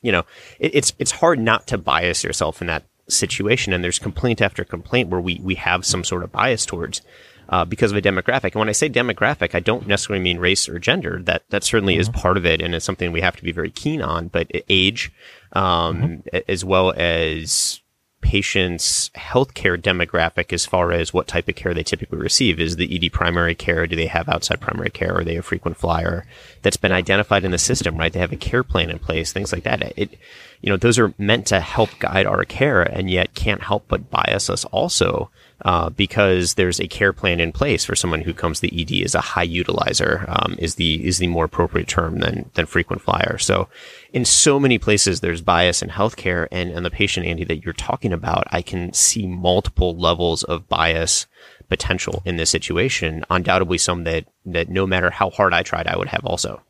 you 0.02 0.12
know 0.12 0.24
it, 0.60 0.76
it's 0.76 0.94
it's 1.00 1.12
hard 1.12 1.40
not 1.40 1.68
to 1.68 1.78
bias 1.78 2.24
yourself 2.24 2.62
in 2.62 2.68
that 2.68 2.84
situation 3.08 3.74
and 3.74 3.84
there's 3.84 4.00
complaint 4.00 4.42
after 4.42 4.64
complaint 4.64 5.10
where 5.10 5.20
we 5.20 5.40
we 5.44 5.56
have 5.56 5.86
some 5.86 6.04
sort 6.04 6.24
of 6.24 6.32
bias 6.32 6.66
towards 6.66 7.02
uh, 7.50 7.66
because 7.66 7.92
of 7.92 7.98
a 7.98 8.02
demographic. 8.02 8.54
And 8.54 8.56
when 8.56 8.70
I 8.70 8.72
say 8.72 8.90
demographic, 8.90 9.54
I 9.54 9.60
don't 9.60 9.86
necessarily 9.86 10.24
mean 10.24 10.40
race 10.40 10.70
or 10.70 10.80
gender. 10.80 11.22
That 11.22 11.44
that 11.50 11.66
certainly 11.66 11.98
is 11.98 12.08
part 12.08 12.38
of 12.38 12.46
it, 12.46 12.62
and 12.62 12.74
it's 12.74 12.86
something 12.86 13.12
we 13.12 13.20
have 13.22 13.36
to 13.36 13.44
be 13.44 13.52
very 13.52 13.70
keen 13.70 14.02
on. 14.02 14.30
But 14.30 14.50
age, 14.70 15.12
um, 15.52 16.24
a- 16.32 16.50
as 16.50 16.64
well 16.64 16.94
as 16.96 17.81
patient's 18.22 19.10
healthcare 19.10 19.80
demographic 19.80 20.54
as 20.54 20.66
far 20.66 20.92
as 20.92 21.14
what 21.14 21.28
type 21.28 21.48
of 21.50 21.56
care 21.56 21.74
they 21.74 21.84
typically 21.84 22.20
receive. 22.20 22.60
Is 22.60 22.76
the 22.76 22.96
ED 22.96 23.12
primary 23.12 23.56
care? 23.56 23.88
Do 23.88 23.96
they 23.96 24.08
have 24.08 24.30
outside 24.30 24.62
primary 24.62 24.90
care? 24.90 25.18
Are 25.18 25.24
they 25.24 25.38
a 25.38 25.42
frequent 25.42 25.78
flyer? 25.78 26.26
That's 26.62 26.78
been 26.78 26.92
identified 26.92 27.44
in 27.44 27.52
the 27.52 27.58
system, 27.58 27.98
right? 27.98 28.14
They 28.14 28.20
have 28.20 28.32
a 28.32 28.38
care 28.38 28.64
plan 28.64 28.90
in 28.90 29.00
place, 29.00 29.34
things 29.34 29.52
like 29.52 29.64
that. 29.64 29.94
It, 29.98 30.18
you 30.62 30.70
know, 30.70 30.78
those 30.78 31.00
are 31.00 31.14
meant 31.18 31.48
to 31.48 31.60
help 31.60 31.90
guide 32.00 32.26
our 32.26 32.46
care 32.46 32.82
and 32.82 33.10
yet 33.10 33.34
can't 33.34 33.64
help 33.64 33.86
but 33.88 34.10
bias 34.10 34.50
us 34.50 34.66
also 34.66 35.30
uh, 35.64 35.90
because 35.90 36.56
there's 36.56 36.80
a 36.80 36.88
care 36.88 37.14
plan 37.14 37.40
in 37.40 37.52
place 37.52 37.86
for 37.86 37.96
someone 37.96 38.22
who 38.22 38.34
comes 38.34 38.60
to 38.60 38.68
the 38.68 38.82
ED 38.82 39.06
as 39.06 39.16
a 39.16 39.22
high 39.22 39.48
utilizer 39.48 40.26
um, 40.28 40.56
is 40.58 40.76
the 40.76 41.06
is 41.06 41.20
the 41.20 41.28
more 41.28 41.46
appropriate 41.46 41.88
term 41.88 42.20
than 42.20 42.50
than 42.56 42.66
frequent 42.66 43.02
flyer. 43.02 43.38
So 43.38 43.68
in 44.14 44.26
so 44.26 44.60
many 44.60 44.78
places 44.78 45.20
there's 45.20 45.42
bias 45.42 45.82
in 45.82 45.90
healthcare 45.90 46.48
and, 46.52 46.72
and 46.72 46.86
the 46.86 46.92
patient 46.92 47.26
Andy 47.26 47.44
that 47.46 47.64
you're 47.64 47.74
talking 47.74 48.14
about, 48.14 48.46
I 48.52 48.62
can 48.62 48.94
see 48.94 49.28
multiple 49.28 49.96
levels 49.96 50.44
of 50.44 50.68
bias 50.68 51.28
potential 51.70 52.22
in 52.26 52.38
this 52.38 52.50
situation. 52.50 53.24
Undoubtedly 53.30 53.78
some 53.78 54.04
that 54.04 54.26
that 54.46 54.70
no 54.70 54.88
matter 54.88 55.10
how 55.10 55.30
hard 55.30 55.54
I 55.54 55.64
tried, 55.64 55.88
I 55.88 55.98
would 55.98 56.10
have 56.10 56.26
also. 56.26 56.62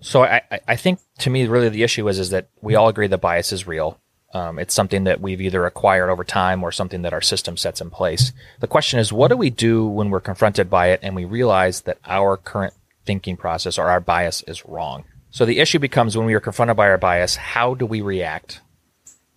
So 0.00 0.24
I, 0.24 0.42
I 0.66 0.76
think 0.76 0.98
to 1.18 1.30
me 1.30 1.46
really 1.46 1.68
the 1.68 1.82
issue 1.82 2.08
is 2.08 2.18
is 2.18 2.30
that 2.30 2.48
we 2.62 2.74
all 2.74 2.88
agree 2.88 3.06
that 3.06 3.18
bias 3.20 3.52
is 3.52 3.66
real. 3.66 3.98
Um, 4.32 4.58
it's 4.58 4.74
something 4.74 5.04
that 5.04 5.20
we've 5.20 5.40
either 5.40 5.66
acquired 5.66 6.08
over 6.08 6.22
time 6.22 6.62
or 6.62 6.70
something 6.70 7.02
that 7.02 7.12
our 7.12 7.20
system 7.20 7.56
sets 7.56 7.80
in 7.80 7.90
place. 7.90 8.32
The 8.60 8.68
question 8.68 9.00
is, 9.00 9.12
what 9.12 9.28
do 9.28 9.36
we 9.36 9.50
do 9.50 9.86
when 9.86 10.10
we're 10.10 10.20
confronted 10.20 10.70
by 10.70 10.88
it 10.88 11.00
and 11.02 11.16
we 11.16 11.24
realize 11.24 11.80
that 11.82 11.98
our 12.06 12.36
current 12.36 12.74
thinking 13.04 13.36
process 13.36 13.76
or 13.76 13.88
our 13.88 14.00
bias 14.00 14.42
is 14.46 14.64
wrong? 14.64 15.04
So 15.30 15.44
the 15.44 15.58
issue 15.58 15.78
becomes 15.78 16.16
when 16.16 16.26
we 16.26 16.34
are 16.34 16.40
confronted 16.40 16.76
by 16.76 16.88
our 16.88 16.98
bias, 16.98 17.36
how 17.36 17.74
do 17.74 17.86
we 17.86 18.00
react? 18.00 18.60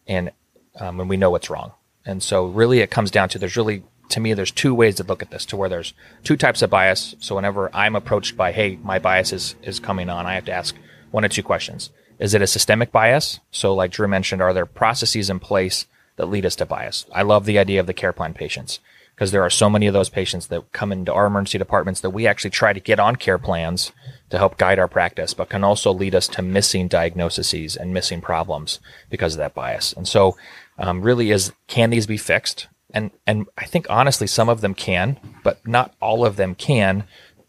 And 0.07 0.31
um, 0.79 0.97
when 0.97 1.07
we 1.07 1.17
know 1.17 1.31
what's 1.31 1.49
wrong. 1.49 1.71
And 2.05 2.21
so 2.21 2.45
really 2.45 2.79
it 2.79 2.91
comes 2.91 3.09
down 3.09 3.29
to 3.29 3.39
there's 3.39 3.57
really, 3.57 3.83
to 4.09 4.19
me, 4.19 4.33
there's 4.33 4.51
two 4.51 4.75
ways 4.75 4.95
to 4.95 5.03
look 5.03 5.21
at 5.21 5.31
this 5.31 5.45
to 5.47 5.57
where 5.57 5.69
there's 5.69 5.93
two 6.23 6.35
types 6.35 6.61
of 6.61 6.69
bias. 6.69 7.15
So 7.19 7.35
whenever 7.35 7.75
I'm 7.75 7.95
approached 7.95 8.35
by, 8.37 8.51
hey, 8.51 8.77
my 8.83 8.99
bias 8.99 9.33
is, 9.33 9.55
is 9.63 9.79
coming 9.79 10.09
on, 10.09 10.25
I 10.25 10.35
have 10.35 10.45
to 10.45 10.51
ask 10.51 10.75
one 11.11 11.25
or 11.25 11.29
two 11.29 11.43
questions. 11.43 11.89
Is 12.19 12.33
it 12.33 12.41
a 12.41 12.47
systemic 12.47 12.91
bias? 12.91 13.39
So, 13.51 13.73
like 13.73 13.91
Drew 13.91 14.07
mentioned, 14.07 14.41
are 14.41 14.53
there 14.53 14.65
processes 14.65 15.29
in 15.29 15.39
place 15.39 15.85
that 16.15 16.27
lead 16.27 16.45
us 16.45 16.55
to 16.57 16.65
bias? 16.65 17.05
I 17.13 17.23
love 17.23 17.45
the 17.45 17.59
idea 17.59 17.79
of 17.79 17.87
the 17.87 17.93
care 17.93 18.13
plan 18.13 18.33
patients 18.33 18.79
because 19.15 19.31
there 19.31 19.43
are 19.43 19.49
so 19.49 19.69
many 19.69 19.87
of 19.87 19.93
those 19.93 20.09
patients 20.09 20.47
that 20.47 20.71
come 20.71 20.91
into 20.91 21.13
our 21.13 21.27
emergency 21.27 21.57
departments 21.57 22.01
that 22.01 22.09
we 22.09 22.25
actually 22.25 22.49
try 22.49 22.73
to 22.73 22.79
get 22.79 22.99
on 22.99 23.15
care 23.15 23.37
plans 23.37 23.91
to 24.29 24.37
help 24.37 24.57
guide 24.57 24.79
our 24.79 24.87
practice, 24.87 25.33
but 25.33 25.49
can 25.49 25.63
also 25.63 25.91
lead 25.93 26.15
us 26.15 26.27
to 26.27 26.41
missing 26.41 26.87
diagnoses 26.87 27.75
and 27.75 27.93
missing 27.93 28.21
problems 28.21 28.79
because 29.09 29.35
of 29.35 29.39
that 29.39 29.53
bias. 29.53 29.93
And 29.93 30.07
so, 30.07 30.35
um, 30.79 31.01
really, 31.01 31.31
is 31.31 31.51
can 31.67 31.89
these 31.89 32.07
be 32.07 32.17
fixed? 32.17 32.67
And 32.91 33.11
and 33.27 33.47
I 33.57 33.65
think 33.65 33.87
honestly, 33.89 34.27
some 34.27 34.49
of 34.49 34.61
them 34.61 34.73
can, 34.73 35.19
but 35.43 35.65
not 35.67 35.93
all 35.99 36.25
of 36.25 36.35
them 36.35 36.55
can 36.55 37.03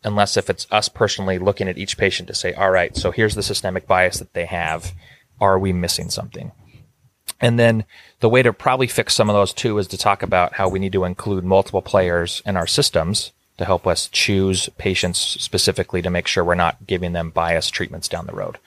unless 0.04 0.36
if 0.36 0.50
it's 0.50 0.66
us 0.70 0.88
personally 0.88 1.38
looking 1.38 1.68
at 1.68 1.78
each 1.78 1.96
patient 1.98 2.28
to 2.28 2.34
say, 2.34 2.52
all 2.52 2.70
right, 2.70 2.96
so 2.96 3.10
here's 3.10 3.34
the 3.34 3.42
systemic 3.42 3.86
bias 3.86 4.18
that 4.18 4.32
they 4.34 4.44
have. 4.46 4.92
Are 5.40 5.58
we 5.58 5.72
missing 5.72 6.10
something? 6.10 6.52
And 7.40 7.58
then 7.58 7.84
the 8.20 8.28
way 8.28 8.42
to 8.42 8.52
probably 8.52 8.86
fix 8.86 9.14
some 9.14 9.28
of 9.28 9.34
those 9.34 9.52
too 9.52 9.78
is 9.78 9.88
to 9.88 9.98
talk 9.98 10.22
about 10.22 10.54
how 10.54 10.68
we 10.68 10.78
need 10.78 10.92
to 10.92 11.04
include 11.04 11.44
multiple 11.44 11.82
players 11.82 12.42
in 12.46 12.56
our 12.56 12.66
systems 12.66 13.32
to 13.58 13.64
help 13.64 13.86
us 13.86 14.08
choose 14.08 14.68
patients 14.78 15.18
specifically 15.18 16.02
to 16.02 16.10
make 16.10 16.26
sure 16.26 16.44
we're 16.44 16.54
not 16.54 16.86
giving 16.86 17.12
them 17.12 17.30
biased 17.30 17.72
treatments 17.72 18.08
down 18.08 18.26
the 18.26 18.34
road. 18.34 18.58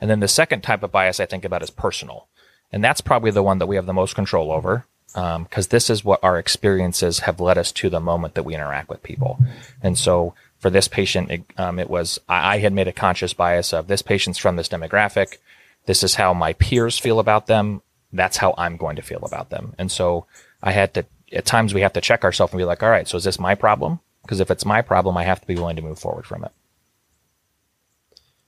And 0.00 0.10
then 0.10 0.20
the 0.20 0.28
second 0.28 0.62
type 0.62 0.82
of 0.82 0.92
bias 0.92 1.20
I 1.20 1.26
think 1.26 1.44
about 1.44 1.62
is 1.62 1.70
personal. 1.70 2.26
And 2.72 2.82
that's 2.82 3.00
probably 3.00 3.30
the 3.30 3.42
one 3.42 3.58
that 3.58 3.66
we 3.66 3.76
have 3.76 3.86
the 3.86 3.92
most 3.92 4.14
control 4.14 4.52
over 4.52 4.86
because 5.12 5.66
um, 5.66 5.70
this 5.70 5.90
is 5.90 6.04
what 6.04 6.22
our 6.22 6.38
experiences 6.38 7.20
have 7.20 7.40
led 7.40 7.58
us 7.58 7.72
to 7.72 7.90
the 7.90 8.00
moment 8.00 8.34
that 8.34 8.44
we 8.44 8.54
interact 8.54 8.88
with 8.88 9.02
people. 9.02 9.38
And 9.82 9.98
so 9.98 10.34
for 10.60 10.70
this 10.70 10.88
patient, 10.88 11.30
it, 11.30 11.42
um, 11.56 11.78
it 11.78 11.90
was 11.90 12.20
I, 12.28 12.54
I, 12.54 12.58
had 12.58 12.72
made 12.72 12.86
a 12.86 12.92
conscious 12.92 13.32
bias 13.32 13.72
of 13.72 13.88
this 13.88 14.02
patient's 14.02 14.38
from 14.38 14.56
this 14.56 14.68
demographic. 14.68 15.38
This 15.86 16.02
is 16.02 16.14
how 16.14 16.34
my 16.34 16.52
peers 16.52 16.98
feel 16.98 17.18
about 17.18 17.46
them. 17.46 17.82
That's 18.12 18.36
how 18.36 18.54
I'm 18.58 18.76
going 18.76 18.96
to 18.96 19.02
feel 19.02 19.24
about 19.24 19.50
them. 19.50 19.74
And 19.78 19.90
so 19.90 20.26
I 20.62 20.72
had 20.72 20.94
to. 20.94 21.06
At 21.32 21.46
times, 21.46 21.72
we 21.72 21.82
have 21.82 21.92
to 21.92 22.00
check 22.00 22.24
ourselves 22.24 22.52
and 22.52 22.58
be 22.58 22.64
like, 22.64 22.82
"All 22.82 22.90
right, 22.90 23.06
so 23.06 23.16
is 23.16 23.24
this 23.24 23.38
my 23.38 23.54
problem? 23.54 24.00
Because 24.22 24.40
if 24.40 24.50
it's 24.50 24.64
my 24.64 24.82
problem, 24.82 25.16
I 25.16 25.22
have 25.24 25.40
to 25.40 25.46
be 25.46 25.54
willing 25.54 25.76
to 25.76 25.82
move 25.82 25.98
forward 25.98 26.26
from 26.26 26.44
it." 26.44 26.50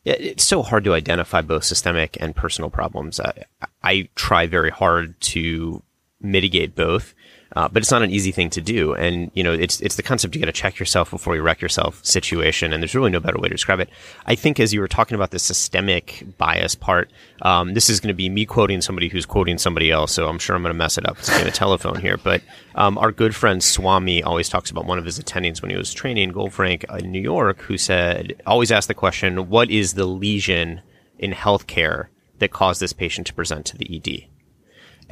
Yeah, 0.05 0.15
it's 0.19 0.45
so 0.45 0.63
hard 0.63 0.83
to 0.85 0.95
identify 0.95 1.43
both 1.43 1.63
systemic 1.63 2.17
and 2.21 2.35
personal 2.35 2.71
problems. 2.71 3.21
I, 3.21 3.45
I 3.85 4.09
try 4.17 4.49
very 4.49 4.71
hard 4.71 5.19
to 5.21 5.83
mitigate 6.21 6.75
both. 6.75 7.15
Uh, 7.55 7.69
but 7.69 7.83
it's 7.83 7.91
not 7.91 8.03
an 8.03 8.11
easy 8.11 8.33
thing 8.33 8.51
to 8.51 8.61
do. 8.61 8.95
And, 8.95 9.31
you 9.35 9.43
know, 9.43 9.53
it's, 9.53 9.81
it's 9.81 9.97
the 9.97 10.03
concept 10.03 10.35
you 10.35 10.41
got 10.41 10.47
to 10.47 10.53
check 10.53 10.79
yourself 10.79 11.11
before 11.11 11.37
you 11.37 11.43
wreck 11.43 11.61
yourself 11.61 12.05
situation. 12.05 12.73
And 12.73 12.83
there's 12.83 12.95
really 12.95 13.11
no 13.11 13.21
better 13.21 13.39
way 13.39 13.49
to 13.49 13.55
describe 13.55 13.81
it. 13.81 13.91
I 14.27 14.35
think 14.35 14.59
as 14.59 14.73
you 14.73 14.81
were 14.81 14.89
talking 14.89 15.15
about 15.15 15.31
the 15.33 15.39
systemic 15.39 16.25
bias 16.39 16.75
part, 16.75 17.11
um, 17.43 17.75
this 17.75 17.91
is 17.91 18.01
going 18.01 18.09
to 18.09 18.15
be 18.15 18.29
me 18.29 18.47
quoting 18.47 18.81
somebody 18.81 19.09
who's 19.09 19.27
quoting 19.27 19.59
somebody 19.59 19.91
else. 19.91 20.13
So 20.13 20.29
I'm 20.29 20.39
sure 20.39 20.57
I'm 20.57 20.63
going 20.63 20.73
to 20.73 20.79
mess 20.79 20.97
it 20.97 21.07
up. 21.07 21.19
It's 21.19 21.29
a 21.29 21.51
telephone 21.51 22.01
here. 22.01 22.17
But, 22.17 22.43
um, 22.75 22.97
our 22.97 23.13
good 23.13 23.35
friend 23.35 23.63
Swami 23.63 24.23
always 24.23 24.49
talks 24.49 24.71
about 24.71 24.87
one 24.87 24.99
of 24.99 25.05
his 25.05 25.19
attendings 25.19 25.61
when 25.61 25.71
he 25.71 25.77
was 25.77 25.93
training 25.93 26.33
Goldfrank 26.33 26.85
in 27.01 27.11
New 27.11 27.21
York, 27.21 27.61
who 27.61 27.77
said, 27.77 28.41
always 28.47 28.73
ask 28.73 28.89
the 28.89 28.95
question, 28.95 29.49
what 29.49 29.71
is 29.71 29.95
the 29.95 30.07
lesion 30.07 30.81
in 31.19 31.33
healthcare 31.33 32.07
that 32.39 32.51
caused 32.51 32.81
this 32.81 32.93
patient 32.93 33.27
to 33.27 33.35
present 33.35 33.67
to 33.67 33.77
the 33.77 33.97
ED? 33.97 34.32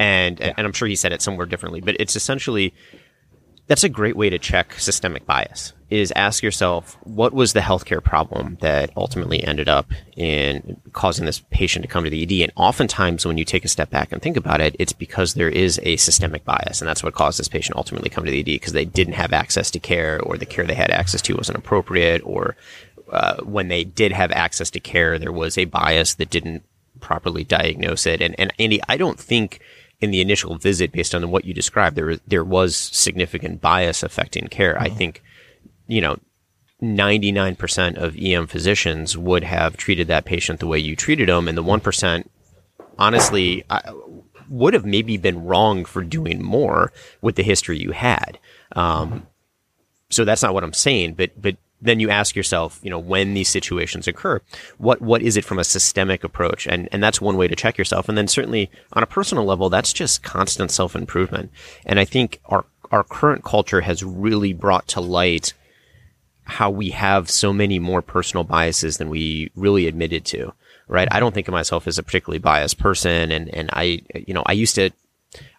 And 0.00 0.40
yeah. 0.40 0.54
and 0.56 0.66
I'm 0.66 0.72
sure 0.72 0.88
he 0.88 0.96
said 0.96 1.12
it 1.12 1.20
somewhere 1.20 1.46
differently, 1.46 1.82
but 1.82 1.94
it's 2.00 2.16
essentially 2.16 2.72
that's 3.66 3.84
a 3.84 3.88
great 3.88 4.16
way 4.16 4.30
to 4.30 4.38
check 4.38 4.72
systemic 4.80 5.26
bias. 5.26 5.74
Is 5.90 6.12
ask 6.16 6.42
yourself 6.42 6.96
what 7.02 7.34
was 7.34 7.52
the 7.52 7.60
healthcare 7.60 8.02
problem 8.02 8.56
that 8.60 8.90
ultimately 8.96 9.44
ended 9.44 9.68
up 9.68 9.90
in 10.16 10.80
causing 10.92 11.26
this 11.26 11.40
patient 11.50 11.82
to 11.82 11.88
come 11.88 12.04
to 12.04 12.10
the 12.10 12.22
ED. 12.22 12.44
And 12.44 12.52
oftentimes, 12.56 13.26
when 13.26 13.38
you 13.38 13.44
take 13.44 13.64
a 13.64 13.68
step 13.68 13.90
back 13.90 14.12
and 14.12 14.22
think 14.22 14.36
about 14.36 14.60
it, 14.60 14.74
it's 14.78 14.92
because 14.92 15.34
there 15.34 15.48
is 15.48 15.80
a 15.82 15.96
systemic 15.96 16.44
bias, 16.44 16.80
and 16.80 16.88
that's 16.88 17.02
what 17.02 17.14
caused 17.14 17.38
this 17.38 17.48
patient 17.48 17.76
ultimately 17.76 18.08
come 18.08 18.24
to 18.24 18.30
the 18.30 18.40
ED 18.40 18.44
because 18.44 18.72
they 18.72 18.84
didn't 18.84 19.14
have 19.14 19.32
access 19.32 19.70
to 19.72 19.80
care, 19.80 20.20
or 20.22 20.38
the 20.38 20.46
care 20.46 20.64
they 20.64 20.74
had 20.74 20.92
access 20.92 21.20
to 21.22 21.36
wasn't 21.36 21.58
appropriate, 21.58 22.22
or 22.24 22.56
uh, 23.12 23.42
when 23.42 23.68
they 23.68 23.84
did 23.84 24.12
have 24.12 24.30
access 24.30 24.70
to 24.70 24.80
care, 24.80 25.18
there 25.18 25.32
was 25.32 25.58
a 25.58 25.64
bias 25.66 26.14
that 26.14 26.30
didn't 26.30 26.62
properly 27.00 27.44
diagnose 27.44 28.06
it. 28.06 28.22
And 28.22 28.38
and 28.38 28.52
Andy, 28.58 28.80
I 28.88 28.96
don't 28.96 29.18
think 29.18 29.60
in 30.00 30.10
the 30.10 30.20
initial 30.20 30.56
visit, 30.56 30.92
based 30.92 31.14
on 31.14 31.30
what 31.30 31.44
you 31.44 31.54
described, 31.54 31.96
there 31.96 32.16
there 32.26 32.44
was 32.44 32.76
significant 32.76 33.60
bias 33.60 34.02
affecting 34.02 34.48
care. 34.48 34.74
Mm-hmm. 34.74 34.84
I 34.84 34.88
think, 34.88 35.22
you 35.86 36.00
know, 36.00 36.18
99% 36.82 37.96
of 37.96 38.16
EM 38.18 38.46
physicians 38.46 39.16
would 39.16 39.44
have 39.44 39.76
treated 39.76 40.08
that 40.08 40.24
patient 40.24 40.60
the 40.60 40.66
way 40.66 40.78
you 40.78 40.96
treated 40.96 41.28
them, 41.28 41.46
and 41.46 41.56
the 41.56 41.62
1%, 41.62 42.26
honestly, 42.98 43.64
I, 43.68 43.82
would 44.48 44.74
have 44.74 44.84
maybe 44.84 45.16
been 45.16 45.44
wrong 45.44 45.84
for 45.84 46.02
doing 46.02 46.42
more 46.42 46.92
with 47.20 47.36
the 47.36 47.42
history 47.42 47.78
you 47.78 47.92
had. 47.92 48.38
Um, 48.72 49.26
so 50.10 50.24
that's 50.24 50.42
not 50.42 50.54
what 50.54 50.64
I'm 50.64 50.72
saying, 50.72 51.14
but 51.14 51.40
but 51.40 51.56
then 51.82 52.00
you 52.00 52.10
ask 52.10 52.36
yourself, 52.36 52.78
you 52.82 52.90
know, 52.90 52.98
when 52.98 53.34
these 53.34 53.48
situations 53.48 54.06
occur, 54.06 54.40
what 54.78 55.00
what 55.00 55.22
is 55.22 55.36
it 55.36 55.44
from 55.44 55.58
a 55.58 55.64
systemic 55.64 56.24
approach? 56.24 56.66
And 56.66 56.88
and 56.92 57.02
that's 57.02 57.20
one 57.20 57.36
way 57.36 57.48
to 57.48 57.56
check 57.56 57.78
yourself. 57.78 58.08
And 58.08 58.16
then 58.18 58.28
certainly 58.28 58.70
on 58.92 59.02
a 59.02 59.06
personal 59.06 59.44
level, 59.44 59.70
that's 59.70 59.92
just 59.92 60.22
constant 60.22 60.70
self 60.70 60.94
improvement. 60.94 61.50
And 61.86 61.98
I 61.98 62.04
think 62.04 62.40
our 62.46 62.66
our 62.90 63.04
current 63.04 63.44
culture 63.44 63.80
has 63.82 64.02
really 64.04 64.52
brought 64.52 64.88
to 64.88 65.00
light 65.00 65.54
how 66.44 66.68
we 66.70 66.90
have 66.90 67.30
so 67.30 67.52
many 67.52 67.78
more 67.78 68.02
personal 68.02 68.44
biases 68.44 68.98
than 68.98 69.08
we 69.08 69.50
really 69.54 69.86
admitted 69.86 70.24
to. 70.26 70.52
Right? 70.88 71.08
I 71.10 71.20
don't 71.20 71.32
think 71.32 71.46
of 71.46 71.52
myself 71.52 71.86
as 71.86 71.98
a 71.98 72.02
particularly 72.02 72.40
biased 72.40 72.78
person, 72.78 73.30
and 73.30 73.48
and 73.54 73.70
I 73.72 74.02
you 74.14 74.34
know 74.34 74.42
I 74.46 74.52
used 74.52 74.74
to 74.74 74.90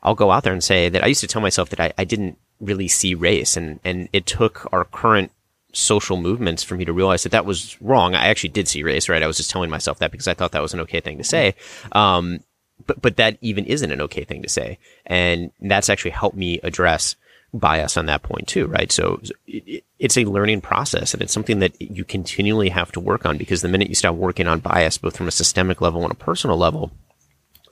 I'll 0.03 0.15
go 0.15 0.31
out 0.31 0.43
there 0.43 0.53
and 0.53 0.63
say 0.63 0.89
that 0.89 1.03
I 1.03 1.07
used 1.07 1.21
to 1.21 1.27
tell 1.27 1.41
myself 1.41 1.69
that 1.69 1.79
I, 1.79 1.93
I 1.97 2.03
didn't 2.03 2.37
really 2.59 2.87
see 2.87 3.15
race, 3.15 3.55
and 3.55 3.79
and 3.83 4.09
it 4.11 4.25
took 4.25 4.67
our 4.73 4.83
current 4.83 5.31
social 5.73 6.17
movements 6.17 6.63
for 6.63 6.75
me 6.75 6.85
to 6.85 6.93
realize 6.93 7.23
that 7.23 7.31
that 7.31 7.45
was 7.45 7.81
wrong. 7.81 8.15
I 8.15 8.27
actually 8.27 8.49
did 8.49 8.67
see 8.67 8.83
race, 8.83 9.09
right? 9.09 9.23
I 9.23 9.27
was 9.27 9.37
just 9.37 9.49
telling 9.49 9.69
myself 9.69 9.99
that 9.99 10.11
because 10.11 10.27
I 10.27 10.33
thought 10.33 10.51
that 10.51 10.61
was 10.61 10.73
an 10.73 10.81
okay 10.81 10.99
thing 10.99 11.17
to 11.17 11.23
say. 11.23 11.55
Um, 11.91 12.39
but, 12.85 13.01
but 13.01 13.17
that 13.17 13.37
even 13.41 13.65
isn't 13.65 13.91
an 13.91 14.01
okay 14.01 14.23
thing 14.23 14.41
to 14.41 14.49
say. 14.49 14.79
And 15.05 15.51
that's 15.59 15.89
actually 15.89 16.11
helped 16.11 16.37
me 16.37 16.59
address 16.63 17.15
bias 17.53 17.97
on 17.97 18.05
that 18.05 18.23
point 18.23 18.47
too, 18.47 18.67
right? 18.67 18.91
So 18.91 19.21
it, 19.47 19.83
it's 19.99 20.17
a 20.17 20.25
learning 20.25 20.61
process 20.61 21.13
and 21.13 21.21
it's 21.21 21.33
something 21.33 21.59
that 21.59 21.79
you 21.81 22.03
continually 22.03 22.69
have 22.69 22.91
to 22.93 22.99
work 22.99 23.25
on 23.25 23.37
because 23.37 23.61
the 23.61 23.67
minute 23.67 23.89
you 23.89 23.95
stop 23.95 24.15
working 24.15 24.47
on 24.47 24.59
bias, 24.59 24.97
both 24.97 25.17
from 25.17 25.27
a 25.27 25.31
systemic 25.31 25.81
level 25.81 26.03
and 26.03 26.11
a 26.11 26.15
personal 26.15 26.57
level, 26.57 26.91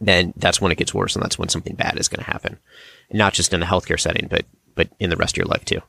then 0.01 0.33
that's 0.37 0.61
when 0.61 0.71
it 0.71 0.77
gets 0.77 0.93
worse 0.93 1.15
and 1.15 1.23
that's 1.23 1.39
when 1.39 1.49
something 1.49 1.75
bad 1.75 1.97
is 1.97 2.07
going 2.07 2.23
to 2.23 2.31
happen. 2.31 2.57
Not 3.11 3.33
just 3.33 3.53
in 3.53 3.59
the 3.59 3.65
healthcare 3.65 3.99
setting, 3.99 4.27
but, 4.29 4.45
but 4.75 4.89
in 4.99 5.09
the 5.09 5.17
rest 5.17 5.33
of 5.33 5.37
your 5.37 5.47
life 5.47 5.65
too. 5.65 5.81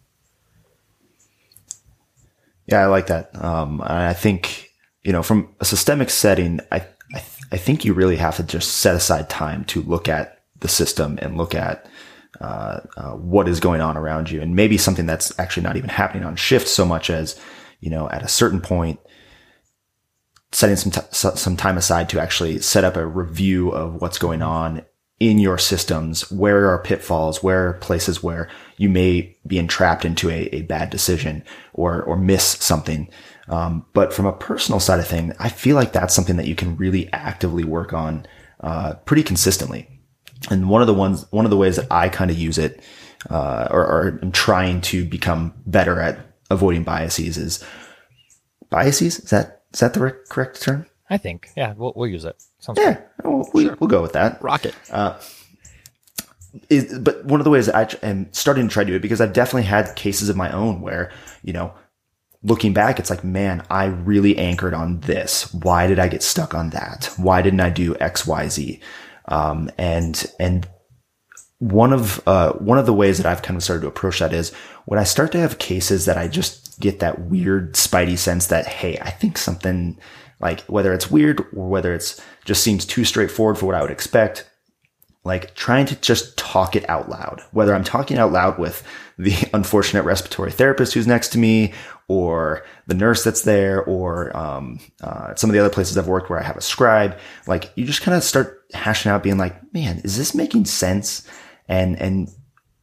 Yeah, 2.70 2.82
I 2.82 2.86
like 2.86 3.08
that. 3.08 3.30
Um, 3.42 3.80
I 3.84 4.14
think, 4.14 4.70
you 5.02 5.12
know, 5.12 5.22
from 5.22 5.54
a 5.60 5.64
systemic 5.64 6.10
setting, 6.10 6.60
I, 6.70 6.76
I, 6.76 7.18
th- 7.18 7.42
I 7.52 7.56
think 7.56 7.84
you 7.84 7.94
really 7.94 8.16
have 8.16 8.36
to 8.36 8.42
just 8.44 8.78
set 8.78 8.94
aside 8.94 9.28
time 9.28 9.64
to 9.66 9.82
look 9.82 10.08
at 10.08 10.42
the 10.60 10.68
system 10.68 11.18
and 11.20 11.36
look 11.36 11.54
at 11.54 11.86
uh, 12.40 12.80
uh, 12.96 13.12
what 13.12 13.48
is 13.48 13.60
going 13.60 13.80
on 13.80 13.96
around 13.96 14.30
you, 14.30 14.40
and 14.40 14.54
maybe 14.54 14.78
something 14.78 15.06
that's 15.06 15.36
actually 15.38 15.64
not 15.64 15.76
even 15.76 15.90
happening 15.90 16.24
on 16.24 16.36
shift 16.36 16.68
so 16.68 16.84
much 16.84 17.10
as 17.10 17.38
you 17.80 17.90
know 17.90 18.08
at 18.10 18.22
a 18.22 18.28
certain 18.28 18.60
point 18.60 19.00
setting 20.52 20.76
some 20.76 20.92
t- 20.92 21.36
some 21.36 21.56
time 21.56 21.76
aside 21.76 22.08
to 22.08 22.20
actually 22.20 22.60
set 22.60 22.84
up 22.84 22.96
a 22.96 23.06
review 23.06 23.70
of 23.70 24.00
what's 24.00 24.18
going 24.18 24.42
on 24.42 24.82
in 25.20 25.38
your 25.38 25.58
systems. 25.58 26.30
Where 26.30 26.70
are 26.70 26.82
pitfalls? 26.82 27.42
Where 27.42 27.68
are 27.68 27.74
places 27.74 28.22
where 28.22 28.48
you 28.78 28.88
may 28.88 29.36
be 29.46 29.58
entrapped 29.58 30.04
into 30.04 30.30
a, 30.30 30.48
a 30.54 30.62
bad 30.62 30.90
decision 30.90 31.44
or 31.74 32.02
or 32.02 32.16
miss 32.16 32.44
something? 32.44 33.08
Um, 33.48 33.84
but 33.92 34.12
from 34.12 34.26
a 34.26 34.32
personal 34.32 34.80
side 34.80 35.00
of 35.00 35.06
thing, 35.06 35.32
I 35.38 35.48
feel 35.48 35.76
like 35.76 35.92
that's 35.92 36.14
something 36.14 36.36
that 36.36 36.46
you 36.46 36.54
can 36.54 36.76
really 36.76 37.12
actively 37.12 37.64
work 37.64 37.92
on 37.92 38.26
uh, 38.60 38.94
pretty 39.04 39.22
consistently. 39.22 39.88
And 40.50 40.70
one 40.70 40.80
of 40.80 40.86
the 40.86 40.94
ones, 40.94 41.26
one 41.30 41.44
of 41.44 41.50
the 41.50 41.56
ways 41.56 41.76
that 41.76 41.90
I 41.90 42.08
kind 42.08 42.30
of 42.30 42.38
use 42.38 42.58
it, 42.58 42.82
uh, 43.28 43.68
or, 43.70 43.84
or 43.84 44.18
am 44.22 44.32
trying 44.32 44.80
to 44.82 45.04
become 45.04 45.52
better 45.66 46.00
at 46.00 46.18
avoiding 46.48 46.84
biases 46.84 47.36
is 47.36 47.64
biases. 48.70 49.18
Is 49.18 49.30
that 49.30 49.62
is 49.74 49.80
that 49.80 49.94
the 49.94 50.16
correct 50.28 50.62
term? 50.62 50.86
I 51.10 51.18
think. 51.18 51.50
Yeah, 51.56 51.74
we'll, 51.76 51.92
we'll 51.96 52.08
use 52.08 52.24
it. 52.24 52.42
Sounds 52.60 52.78
yeah, 52.78 53.00
we'll, 53.24 53.48
we, 53.52 53.68
will 53.68 53.88
go 53.88 54.00
with 54.00 54.12
that. 54.12 54.40
Rocket. 54.40 54.74
Uh, 54.90 55.20
is, 56.68 56.98
but 56.98 57.24
one 57.24 57.40
of 57.40 57.44
the 57.44 57.50
ways 57.50 57.68
I 57.68 57.88
am 58.02 58.32
starting 58.32 58.68
to 58.68 58.72
try 58.72 58.84
to 58.84 58.90
do 58.90 58.96
it 58.96 59.02
because 59.02 59.20
I've 59.20 59.32
definitely 59.32 59.64
had 59.64 59.94
cases 59.96 60.28
of 60.28 60.36
my 60.36 60.50
own 60.52 60.80
where, 60.80 61.12
you 61.42 61.52
know, 61.52 61.74
looking 62.42 62.72
back, 62.72 62.98
it's 62.98 63.10
like, 63.10 63.24
man, 63.24 63.64
I 63.70 63.86
really 63.86 64.38
anchored 64.38 64.74
on 64.74 65.00
this. 65.00 65.52
Why 65.52 65.86
did 65.86 65.98
I 65.98 66.08
get 66.08 66.22
stuck 66.22 66.54
on 66.54 66.70
that? 66.70 67.12
Why 67.16 67.42
didn't 67.42 67.60
I 67.60 67.70
do 67.70 67.96
X, 67.98 68.26
Y, 68.26 68.48
Z? 68.48 68.80
Um, 69.26 69.70
and, 69.78 70.24
and 70.38 70.68
one 71.58 71.92
of, 71.92 72.26
uh, 72.26 72.52
one 72.54 72.78
of 72.78 72.86
the 72.86 72.94
ways 72.94 73.18
that 73.18 73.26
I've 73.26 73.42
kind 73.42 73.56
of 73.56 73.62
started 73.62 73.82
to 73.82 73.88
approach 73.88 74.20
that 74.20 74.32
is 74.32 74.52
when 74.86 74.98
I 74.98 75.04
start 75.04 75.32
to 75.32 75.38
have 75.38 75.58
cases 75.58 76.06
that 76.06 76.16
I 76.16 76.26
just 76.28 76.80
get 76.80 77.00
that 77.00 77.20
weird 77.20 77.74
spidey 77.74 78.16
sense 78.16 78.46
that, 78.46 78.66
Hey, 78.66 78.98
I 78.98 79.10
think 79.10 79.36
something 79.36 79.98
like 80.40 80.60
whether 80.62 80.92
it's 80.92 81.10
weird 81.10 81.40
or 81.54 81.68
whether 81.68 81.94
it's 81.94 82.20
just 82.44 82.62
seems 82.62 82.84
too 82.84 83.04
straightforward 83.04 83.58
for 83.58 83.66
what 83.66 83.74
I 83.74 83.82
would 83.82 83.90
expect 83.90 84.50
like 85.24 85.54
trying 85.54 85.84
to 85.86 85.96
just 85.96 86.38
talk 86.38 86.74
it 86.74 86.88
out 86.88 87.10
loud, 87.10 87.42
whether 87.52 87.74
I'm 87.74 87.84
talking 87.84 88.16
out 88.16 88.32
loud 88.32 88.58
with 88.58 88.82
the 89.18 89.34
unfortunate 89.54 90.04
respiratory 90.04 90.50
therapist 90.50 90.94
who's 90.94 91.06
next 91.06 91.28
to 91.30 91.38
me 91.38 91.74
or 92.08 92.64
the 92.86 92.94
nurse 92.94 93.22
that's 93.22 93.42
there 93.42 93.84
or 93.84 94.34
um, 94.36 94.80
uh, 95.02 95.34
some 95.34 95.50
of 95.50 95.54
the 95.54 95.60
other 95.60 95.70
places 95.70 95.98
I've 95.98 96.08
worked 96.08 96.30
where 96.30 96.40
I 96.40 96.44
have 96.44 96.56
a 96.56 96.62
scribe, 96.62 97.18
like 97.46 97.70
you 97.76 97.84
just 97.84 98.02
kind 98.02 98.16
of 98.16 98.24
start 98.24 98.64
hashing 98.72 99.12
out 99.12 99.22
being 99.22 99.38
like, 99.38 99.72
man, 99.74 100.00
is 100.04 100.16
this 100.16 100.34
making 100.34 100.64
sense? 100.64 101.26
And, 101.68 102.00
and 102.00 102.28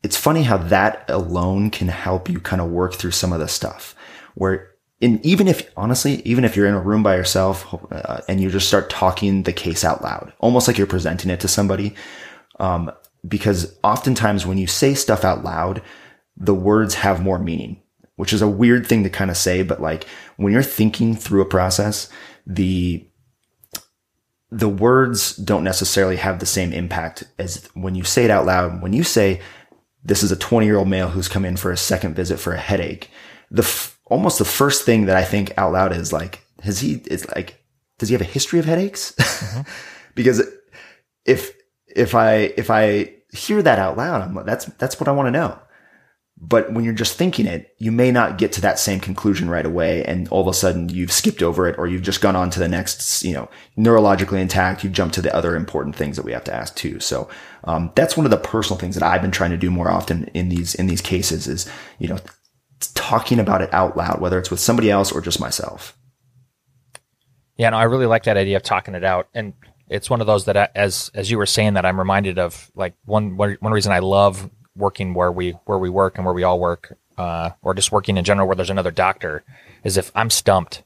it's 0.03 0.15
funny 0.15 0.43
how 0.43 0.57
that 0.57 1.09
alone 1.09 1.71
can 1.71 1.87
help 1.87 2.29
you 2.29 2.39
kind 2.39 2.61
of 2.61 2.69
work 2.69 2.93
through 2.93 3.11
some 3.11 3.33
of 3.33 3.39
the 3.39 3.47
stuff 3.47 3.95
where 4.35 4.69
in, 4.99 5.19
even 5.23 5.47
if 5.47 5.69
honestly, 5.77 6.21
even 6.25 6.43
if 6.43 6.55
you're 6.55 6.67
in 6.67 6.73
a 6.73 6.81
room 6.81 7.03
by 7.03 7.15
yourself 7.15 7.73
uh, 7.91 8.21
and 8.27 8.41
you 8.41 8.49
just 8.49 8.67
start 8.67 8.89
talking 8.89 9.43
the 9.43 9.53
case 9.53 9.83
out 9.83 10.03
loud, 10.03 10.33
almost 10.39 10.67
like 10.67 10.77
you're 10.77 10.88
presenting 10.88 11.29
it 11.29 11.39
to 11.41 11.47
somebody, 11.47 11.93
um, 12.60 12.91
because 13.27 13.77
oftentimes 13.83 14.45
when 14.45 14.57
you 14.57 14.67
say 14.67 14.93
stuff 14.93 15.23
out 15.23 15.43
loud, 15.43 15.81
the 16.36 16.55
words 16.55 16.95
have 16.95 17.21
more 17.21 17.39
meaning, 17.39 17.81
which 18.15 18.33
is 18.33 18.41
a 18.41 18.47
weird 18.47 18.88
thing 18.88 19.03
to 19.03 19.10
kind 19.10 19.29
of 19.29 19.38
say, 19.38 19.63
but 19.63 19.81
like 19.81 20.05
when 20.38 20.51
you're 20.51 20.63
thinking 20.63 21.15
through 21.15 21.41
a 21.41 21.45
process, 21.45 22.10
the 22.45 23.07
the 24.49 24.69
words 24.69 25.36
don't 25.36 25.63
necessarily 25.63 26.15
have 26.15 26.39
the 26.39 26.45
same 26.45 26.71
impact 26.71 27.25
as 27.38 27.67
when 27.73 27.95
you 27.95 28.03
say 28.03 28.23
it 28.23 28.31
out 28.31 28.45
loud. 28.45 28.81
When 28.81 28.93
you 28.93 29.03
say, 29.03 29.41
this 30.03 30.23
is 30.23 30.31
a 30.31 30.38
20 30.38 30.65
year 30.65 30.77
old 30.77 30.88
male 30.88 31.10
who's 31.10 31.27
come 31.27 31.43
in 31.43 31.57
for 31.57 31.69
a 31.69 31.77
second 31.77 32.15
visit 32.15 32.39
for 32.39 32.53
a 32.53 32.60
headache, 32.60 33.10
the 33.51 33.63
f- 33.63 33.96
almost 34.09 34.39
the 34.39 34.45
first 34.45 34.85
thing 34.85 35.05
that 35.05 35.17
I 35.17 35.23
think 35.23 35.53
out 35.57 35.73
loud 35.73 35.95
is 35.95 36.11
like, 36.11 36.45
has 36.63 36.79
he, 36.79 37.01
it's 37.05 37.27
like, 37.35 37.63
does 37.99 38.09
he 38.09 38.13
have 38.13 38.21
a 38.21 38.25
history 38.25 38.59
of 38.59 38.65
headaches? 38.65 39.13
Mm-hmm. 39.13 39.61
because 40.15 40.41
if, 41.25 41.53
if 41.95 42.15
I, 42.15 42.53
if 42.57 42.69
I 42.69 43.13
hear 43.31 43.61
that 43.61 43.79
out 43.79 43.97
loud, 43.97 44.21
I'm 44.21 44.33
like, 44.33 44.45
that's, 44.45 44.65
that's 44.65 44.99
what 44.99 45.07
I 45.07 45.11
want 45.11 45.27
to 45.27 45.31
know. 45.31 45.59
But 46.39 46.71
when 46.71 46.85
you're 46.85 46.93
just 46.93 47.17
thinking 47.17 47.47
it, 47.47 47.73
you 47.79 47.91
may 47.91 48.11
not 48.11 48.37
get 48.37 48.51
to 48.53 48.61
that 48.61 48.77
same 48.77 48.99
conclusion 48.99 49.49
right 49.49 49.65
away. 49.65 50.03
And 50.03 50.27
all 50.29 50.41
of 50.41 50.47
a 50.47 50.53
sudden 50.53 50.87
you've 50.87 51.11
skipped 51.11 51.41
over 51.41 51.67
it 51.67 51.79
or 51.79 51.87
you've 51.87 52.03
just 52.03 52.21
gone 52.21 52.35
on 52.35 52.51
to 52.51 52.59
the 52.59 52.67
next, 52.67 53.23
you 53.23 53.33
know, 53.33 53.49
neurologically 53.75 54.39
intact. 54.39 54.83
You 54.83 54.91
jump 54.91 55.13
to 55.13 55.21
the 55.21 55.35
other 55.35 55.55
important 55.55 55.95
things 55.95 56.15
that 56.15 56.25
we 56.25 56.33
have 56.33 56.43
to 56.43 56.53
ask 56.53 56.75
too. 56.75 56.99
So, 56.99 57.27
um, 57.63 57.91
that's 57.95 58.15
one 58.15 58.27
of 58.27 58.29
the 58.29 58.37
personal 58.37 58.77
things 58.77 58.93
that 58.95 59.03
I've 59.03 59.23
been 59.23 59.31
trying 59.31 59.49
to 59.49 59.57
do 59.57 59.71
more 59.71 59.89
often 59.89 60.25
in 60.35 60.49
these, 60.49 60.75
in 60.75 60.85
these 60.85 61.01
cases 61.01 61.47
is, 61.47 61.67
you 61.97 62.07
know, 62.07 62.19
talking 62.79 63.39
about 63.39 63.61
it 63.61 63.73
out 63.73 63.97
loud, 63.97 64.21
whether 64.21 64.39
it's 64.39 64.51
with 64.51 64.59
somebody 64.59 64.91
else 64.91 65.11
or 65.11 65.21
just 65.21 65.39
myself. 65.39 65.97
Yeah, 67.57 67.71
no, 67.71 67.77
I 67.77 67.83
really 67.83 68.05
like 68.05 68.23
that 68.23 68.37
idea 68.37 68.57
of 68.57 68.63
talking 68.63 68.95
it 68.95 69.03
out. 69.03 69.29
And 69.33 69.53
it's 69.89 70.09
one 70.09 70.21
of 70.21 70.27
those 70.27 70.45
that, 70.45 70.71
as 70.75 71.09
as 71.13 71.31
you 71.31 71.37
were 71.37 71.45
saying 71.45 71.73
that, 71.73 71.85
I'm 71.85 71.99
reminded 71.99 72.37
of 72.37 72.71
like 72.75 72.93
one 73.05 73.37
one 73.37 73.57
reason 73.71 73.91
I 73.91 73.99
love 73.99 74.49
working 74.75 75.13
where 75.13 75.31
we 75.31 75.51
where 75.65 75.79
we 75.79 75.89
work 75.89 76.17
and 76.17 76.25
where 76.25 76.35
we 76.35 76.43
all 76.43 76.59
work, 76.59 76.95
uh, 77.17 77.51
or 77.61 77.73
just 77.73 77.91
working 77.91 78.17
in 78.17 78.25
general 78.25 78.47
where 78.47 78.55
there's 78.55 78.69
another 78.69 78.91
doctor, 78.91 79.43
is 79.83 79.97
if 79.97 80.11
I'm 80.13 80.29
stumped, 80.29 80.83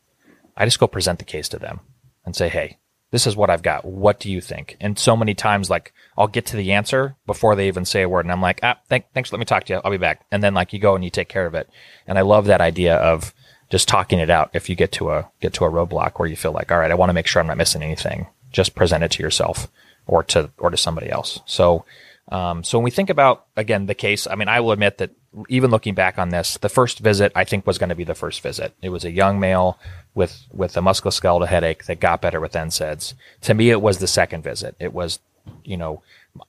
I 0.55 0.65
just 0.65 0.79
go 0.79 0.87
present 0.87 1.19
the 1.19 1.25
case 1.25 1.49
to 1.49 1.59
them 1.59 1.81
and 2.25 2.35
say, 2.35 2.47
hey, 2.47 2.77
this 3.11 3.27
is 3.27 3.35
what 3.35 3.49
I've 3.49 3.61
got. 3.61 3.85
What 3.85 4.19
do 4.19 4.31
you 4.31 4.41
think? 4.41 4.77
And 4.79 4.97
so 4.97 5.15
many 5.15 5.33
times, 5.33 5.69
like 5.69 5.93
I'll 6.17 6.27
get 6.27 6.45
to 6.47 6.57
the 6.57 6.71
answer 6.71 7.15
before 7.25 7.55
they 7.55 7.67
even 7.67 7.85
say 7.85 8.01
a 8.01 8.09
word, 8.09 8.25
and 8.25 8.31
I'm 8.31 8.41
like, 8.41 8.59
ah, 8.63 8.79
thank, 8.89 9.05
thanks, 9.13 9.31
let 9.31 9.39
me 9.39 9.45
talk 9.45 9.65
to 9.65 9.73
you. 9.73 9.81
I'll 9.83 9.91
be 9.91 9.97
back. 9.97 10.25
And 10.31 10.43
then 10.43 10.53
like 10.53 10.73
you 10.73 10.79
go 10.79 10.95
and 10.95 11.03
you 11.03 11.09
take 11.09 11.29
care 11.29 11.45
of 11.45 11.53
it. 11.55 11.69
And 12.07 12.17
I 12.17 12.21
love 12.21 12.45
that 12.45 12.61
idea 12.61 12.95
of 12.95 13.33
just 13.69 13.87
talking 13.87 14.19
it 14.19 14.29
out. 14.29 14.49
If 14.53 14.69
you 14.69 14.75
get 14.75 14.91
to 14.93 15.11
a 15.11 15.29
get 15.39 15.53
to 15.53 15.65
a 15.65 15.69
roadblock 15.69 16.19
where 16.19 16.27
you 16.27 16.35
feel 16.35 16.51
like, 16.51 16.71
all 16.71 16.79
right, 16.79 16.91
I 16.91 16.95
want 16.95 17.09
to 17.09 17.13
make 17.13 17.27
sure 17.27 17.39
I'm 17.39 17.47
not 17.47 17.57
missing 17.57 17.83
anything 17.83 18.27
just 18.51 18.75
present 18.75 19.03
it 19.03 19.11
to 19.11 19.23
yourself 19.23 19.69
or 20.05 20.23
to 20.23 20.51
or 20.57 20.69
to 20.69 20.77
somebody 20.77 21.09
else. 21.09 21.39
So 21.45 21.85
um, 22.31 22.63
so 22.63 22.77
when 22.77 22.83
we 22.83 22.91
think 22.91 23.09
about 23.09 23.45
again 23.55 23.85
the 23.85 23.95
case, 23.95 24.27
I 24.27 24.35
mean, 24.35 24.47
I 24.47 24.59
will 24.59 24.71
admit 24.71 24.99
that 24.99 25.11
even 25.47 25.71
looking 25.71 25.93
back 25.93 26.17
on 26.17 26.29
this, 26.29 26.57
the 26.57 26.69
first 26.69 26.99
visit 26.99 27.31
I 27.35 27.43
think 27.43 27.65
was 27.65 27.77
going 27.77 27.89
to 27.89 27.95
be 27.95 28.03
the 28.03 28.15
first 28.15 28.41
visit. 28.41 28.73
It 28.81 28.89
was 28.89 29.05
a 29.05 29.11
young 29.11 29.39
male 29.39 29.79
with 30.13 30.45
with 30.51 30.75
a 30.75 30.81
musculoskeletal 30.81 31.47
headache 31.47 31.85
that 31.85 31.99
got 31.99 32.21
better 32.21 32.39
with 32.39 32.53
NSAIDs. 32.53 33.13
To 33.41 33.53
me, 33.53 33.69
it 33.69 33.81
was 33.81 33.99
the 33.99 34.07
second 34.07 34.43
visit. 34.43 34.75
It 34.79 34.93
was, 34.93 35.19
you 35.63 35.77
know, 35.77 36.01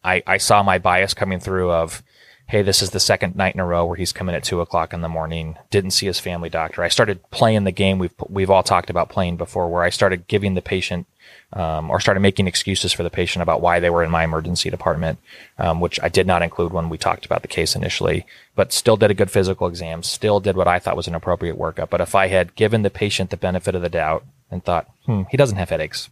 I 0.02 0.22
I 0.26 0.36
saw 0.38 0.62
my 0.62 0.78
bias 0.78 1.14
coming 1.14 1.40
through 1.40 1.70
of 1.70 2.02
hey, 2.48 2.60
this 2.60 2.82
is 2.82 2.90
the 2.90 3.00
second 3.00 3.34
night 3.34 3.54
in 3.54 3.60
a 3.60 3.66
row 3.66 3.86
where 3.86 3.96
he's 3.96 4.12
coming 4.12 4.34
at 4.34 4.44
two 4.44 4.60
o'clock 4.60 4.92
in 4.92 5.00
the 5.00 5.08
morning. 5.08 5.56
Didn't 5.70 5.92
see 5.92 6.06
his 6.06 6.20
family 6.20 6.50
doctor. 6.50 6.82
I 6.82 6.88
started 6.88 7.30
playing 7.30 7.64
the 7.64 7.72
game 7.72 7.98
we've 7.98 8.14
we've 8.28 8.50
all 8.50 8.62
talked 8.62 8.90
about 8.90 9.08
playing 9.08 9.36
before, 9.36 9.68
where 9.68 9.82
I 9.82 9.90
started 9.90 10.28
giving 10.28 10.54
the 10.54 10.62
patient 10.62 11.06
um, 11.52 11.90
or 11.90 12.00
started 12.00 12.20
making 12.20 12.46
excuses 12.46 12.92
for 12.92 13.02
the 13.02 13.10
patient 13.10 13.42
about 13.42 13.60
why 13.60 13.80
they 13.80 13.90
were 13.90 14.02
in 14.02 14.10
my 14.10 14.24
emergency 14.24 14.70
department, 14.70 15.18
um, 15.58 15.80
which 15.80 16.00
I 16.02 16.08
did 16.08 16.26
not 16.26 16.42
include 16.42 16.72
when 16.72 16.88
we 16.88 16.98
talked 16.98 17.26
about 17.26 17.42
the 17.42 17.48
case 17.48 17.76
initially. 17.76 18.26
But 18.54 18.72
still 18.72 18.96
did 18.96 19.10
a 19.10 19.14
good 19.14 19.30
physical 19.30 19.66
exam. 19.66 20.02
Still 20.02 20.40
did 20.40 20.56
what 20.56 20.68
I 20.68 20.78
thought 20.78 20.96
was 20.96 21.08
an 21.08 21.14
appropriate 21.14 21.58
workup. 21.58 21.90
But 21.90 22.00
if 22.00 22.14
I 22.14 22.28
had 22.28 22.54
given 22.54 22.82
the 22.82 22.90
patient 22.90 23.30
the 23.30 23.36
benefit 23.36 23.74
of 23.74 23.82
the 23.82 23.88
doubt 23.88 24.24
and 24.50 24.64
thought, 24.64 24.88
hmm, 25.06 25.22
he 25.30 25.36
doesn't 25.36 25.58
have 25.58 25.70
headaches, 25.70 26.10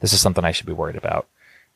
this 0.00 0.12
is 0.12 0.20
something 0.20 0.44
I 0.44 0.52
should 0.52 0.66
be 0.66 0.72
worried 0.72 0.96
about 0.96 1.26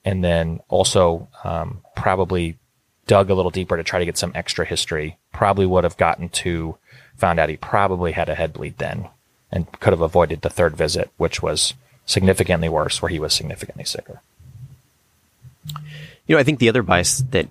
and 0.04 0.24
then 0.24 0.60
also 0.68 1.28
um, 1.44 1.82
probably 1.94 2.58
dug 3.06 3.30
a 3.30 3.34
little 3.34 3.50
deeper 3.50 3.76
to 3.76 3.82
try 3.82 3.98
to 3.98 4.04
get 4.04 4.16
some 4.16 4.32
extra 4.34 4.64
history, 4.64 5.18
probably 5.32 5.66
would 5.66 5.84
have 5.84 5.96
gotten 5.96 6.28
to 6.28 6.76
found 7.16 7.38
out 7.38 7.48
he 7.48 7.56
probably 7.56 8.12
had 8.12 8.28
a 8.28 8.34
head 8.34 8.52
bleed 8.52 8.78
then 8.78 9.08
and 9.52 9.70
could 9.80 9.92
have 9.92 10.00
avoided 10.00 10.40
the 10.40 10.50
third 10.50 10.76
visit, 10.76 11.10
which 11.16 11.42
was 11.42 11.74
significantly 12.10 12.68
worse, 12.68 13.00
where 13.00 13.08
he 13.08 13.18
was 13.18 13.32
significantly 13.32 13.84
sicker. 13.84 14.20
You 16.26 16.36
know, 16.36 16.38
I 16.38 16.42
think 16.42 16.58
the 16.58 16.68
other 16.68 16.82
bias 16.82 17.18
that 17.30 17.48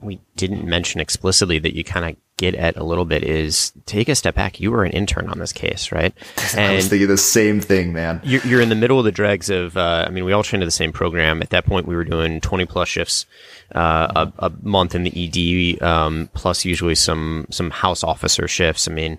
we 0.00 0.20
didn't 0.36 0.64
mention 0.64 1.00
explicitly 1.00 1.58
that 1.58 1.74
you 1.74 1.82
kind 1.82 2.08
of 2.08 2.16
get 2.36 2.54
at 2.54 2.76
a 2.76 2.84
little 2.84 3.04
bit 3.04 3.24
is 3.24 3.72
take 3.84 4.08
a 4.08 4.14
step 4.14 4.36
back. 4.36 4.60
You 4.60 4.70
were 4.70 4.84
an 4.84 4.92
intern 4.92 5.28
on 5.28 5.40
this 5.40 5.52
case, 5.52 5.90
right? 5.90 6.14
And 6.56 6.60
I 6.72 6.74
was 6.76 6.88
thinking 6.88 7.08
the 7.08 7.16
same 7.16 7.60
thing, 7.60 7.92
man. 7.92 8.20
You're, 8.22 8.42
you're 8.42 8.60
in 8.60 8.68
the 8.68 8.76
middle 8.76 8.98
of 8.98 9.04
the 9.04 9.12
dregs 9.12 9.50
of, 9.50 9.76
uh, 9.76 10.04
I 10.06 10.10
mean, 10.10 10.24
we 10.24 10.32
all 10.32 10.44
trained 10.44 10.60
to 10.62 10.66
the 10.66 10.70
same 10.70 10.92
program. 10.92 11.42
At 11.42 11.50
that 11.50 11.66
point, 11.66 11.86
we 11.86 11.96
were 11.96 12.04
doing 12.04 12.40
20 12.40 12.64
plus 12.66 12.88
shifts 12.88 13.26
uh, 13.74 14.30
a, 14.38 14.46
a, 14.46 14.52
month 14.62 14.94
in 14.94 15.02
the 15.02 15.76
ED, 15.76 15.82
um, 15.82 16.30
plus 16.32 16.64
usually 16.64 16.94
some 16.94 17.46
some 17.50 17.70
house 17.70 18.04
officer 18.04 18.46
shifts. 18.46 18.88
I 18.88 18.92
mean, 18.92 19.18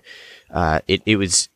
uh, 0.50 0.80
it 0.88 1.02
it 1.04 1.16
was 1.16 1.48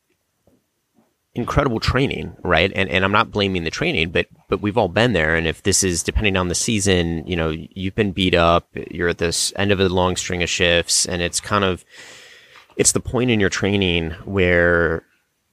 incredible 1.34 1.80
training, 1.80 2.36
right? 2.42 2.70
And 2.74 2.88
and 2.88 3.04
I'm 3.04 3.12
not 3.12 3.30
blaming 3.30 3.64
the 3.64 3.70
training, 3.70 4.10
but 4.10 4.26
but 4.48 4.60
we've 4.60 4.78
all 4.78 4.88
been 4.88 5.12
there. 5.12 5.34
And 5.34 5.46
if 5.46 5.62
this 5.62 5.82
is 5.82 6.02
depending 6.02 6.36
on 6.36 6.48
the 6.48 6.54
season, 6.54 7.26
you 7.26 7.36
know, 7.36 7.50
you've 7.50 7.94
been 7.94 8.12
beat 8.12 8.34
up, 8.34 8.68
you're 8.90 9.08
at 9.08 9.18
this 9.18 9.52
end 9.56 9.72
of 9.72 9.80
a 9.80 9.88
long 9.88 10.16
string 10.16 10.42
of 10.42 10.48
shifts, 10.48 11.06
and 11.06 11.22
it's 11.22 11.40
kind 11.40 11.64
of 11.64 11.84
it's 12.76 12.92
the 12.92 13.00
point 13.00 13.30
in 13.30 13.40
your 13.40 13.50
training 13.50 14.12
where 14.24 15.04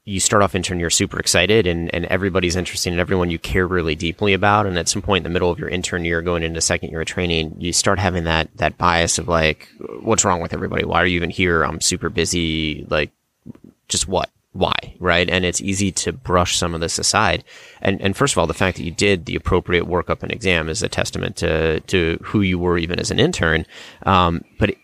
you 0.03 0.19
start 0.19 0.41
off 0.41 0.55
intern, 0.55 0.79
you're 0.79 0.89
super 0.89 1.19
excited 1.19 1.67
and, 1.67 1.93
and 1.93 2.05
everybody's 2.05 2.55
interested 2.55 2.91
in 2.91 2.99
everyone 2.99 3.29
you 3.29 3.37
care 3.37 3.67
really 3.67 3.93
deeply 3.93 4.33
about. 4.33 4.65
And 4.65 4.77
at 4.77 4.89
some 4.89 5.01
point 5.03 5.23
in 5.25 5.31
the 5.31 5.33
middle 5.33 5.51
of 5.51 5.59
your 5.59 5.69
intern 5.69 6.05
year 6.05 6.23
going 6.23 6.41
into 6.41 6.59
second 6.59 6.89
year 6.89 7.01
of 7.01 7.07
training, 7.07 7.55
you 7.59 7.71
start 7.71 7.99
having 7.99 8.23
that, 8.23 8.49
that 8.57 8.79
bias 8.79 9.19
of 9.19 9.27
like, 9.27 9.69
what's 10.01 10.25
wrong 10.25 10.41
with 10.41 10.53
everybody? 10.53 10.85
Why 10.85 11.03
are 11.03 11.05
you 11.05 11.17
even 11.17 11.29
here? 11.29 11.63
I'm 11.63 11.81
super 11.81 12.09
busy. 12.09 12.85
Like, 12.89 13.11
just 13.89 14.07
what? 14.07 14.31
Why? 14.53 14.95
Right. 14.99 15.29
And 15.29 15.45
it's 15.45 15.61
easy 15.61 15.91
to 15.93 16.11
brush 16.11 16.57
some 16.57 16.73
of 16.73 16.81
this 16.81 16.99
aside. 16.99 17.43
And, 17.81 18.01
and 18.01 18.17
first 18.17 18.33
of 18.33 18.37
all, 18.37 18.47
the 18.47 18.53
fact 18.53 18.77
that 18.77 18.83
you 18.83 18.91
did 18.91 19.25
the 19.25 19.35
appropriate 19.35 19.85
workup 19.85 20.23
and 20.23 20.31
exam 20.31 20.67
is 20.67 20.83
a 20.83 20.89
testament 20.89 21.37
to, 21.37 21.79
to 21.81 22.19
who 22.21 22.41
you 22.41 22.59
were 22.59 22.77
even 22.77 22.99
as 22.99 23.11
an 23.11 23.19
intern. 23.19 23.65
Um, 24.05 24.43
but, 24.59 24.71
it, 24.71 24.77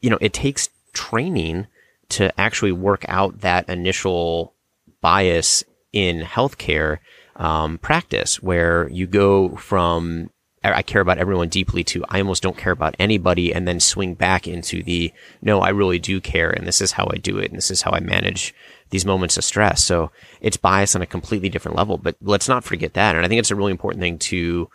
you 0.00 0.10
know, 0.10 0.18
it 0.20 0.32
takes 0.32 0.68
training 0.92 1.66
to 2.10 2.38
actually 2.40 2.72
work 2.72 3.04
out 3.08 3.40
that 3.40 3.68
initial 3.68 4.54
bias 5.00 5.64
in 5.92 6.20
healthcare 6.20 6.98
um, 7.36 7.78
practice 7.78 8.42
where 8.42 8.88
you 8.90 9.06
go 9.06 9.56
from 9.56 10.30
I 10.64 10.82
care 10.82 11.00
about 11.00 11.18
everyone 11.18 11.48
deeply 11.48 11.84
to 11.84 12.04
I 12.08 12.20
almost 12.20 12.42
don't 12.42 12.56
care 12.56 12.72
about 12.72 12.96
anybody 12.98 13.54
and 13.54 13.66
then 13.66 13.80
swing 13.80 14.14
back 14.14 14.48
into 14.48 14.82
the 14.82 15.12
no, 15.40 15.60
I 15.60 15.70
really 15.70 15.98
do 15.98 16.20
care 16.20 16.50
and 16.50 16.66
this 16.66 16.80
is 16.80 16.92
how 16.92 17.08
I 17.12 17.16
do 17.16 17.38
it 17.38 17.50
and 17.50 17.56
this 17.56 17.70
is 17.70 17.82
how 17.82 17.92
I 17.92 18.00
manage 18.00 18.54
these 18.90 19.04
moments 19.04 19.36
of 19.36 19.44
stress. 19.44 19.84
So 19.84 20.10
it's 20.40 20.56
bias 20.56 20.96
on 20.96 21.02
a 21.02 21.06
completely 21.06 21.48
different 21.48 21.76
level, 21.76 21.98
but 21.98 22.16
let's 22.20 22.48
not 22.48 22.64
forget 22.64 22.94
that. 22.94 23.14
And 23.14 23.24
I 23.24 23.28
think 23.28 23.38
it's 23.38 23.50
a 23.50 23.56
really 23.56 23.72
important 23.72 24.00
thing 24.00 24.18
to 24.18 24.68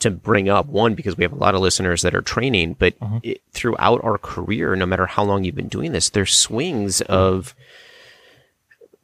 to 0.00 0.10
bring 0.10 0.48
up 0.48 0.66
one 0.66 0.94
because 0.94 1.16
we 1.16 1.24
have 1.24 1.32
a 1.32 1.36
lot 1.36 1.54
of 1.54 1.60
listeners 1.60 2.02
that 2.02 2.14
are 2.14 2.22
training, 2.22 2.74
but 2.78 2.98
mm-hmm. 2.98 3.18
it, 3.22 3.42
throughout 3.52 4.02
our 4.02 4.18
career, 4.18 4.74
no 4.74 4.86
matter 4.86 5.06
how 5.06 5.22
long 5.22 5.44
you've 5.44 5.54
been 5.54 5.68
doing 5.68 5.92
this, 5.92 6.08
there's 6.08 6.34
swings 6.34 7.02
of 7.02 7.54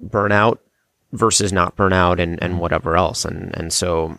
burnout 0.03 0.59
versus 1.13 1.53
not 1.53 1.77
burnout 1.77 2.19
and, 2.19 2.43
and 2.43 2.53
mm-hmm. 2.53 2.59
whatever 2.59 2.97
else. 2.97 3.27
And, 3.27 3.55
and 3.55 3.73
so 3.75 4.19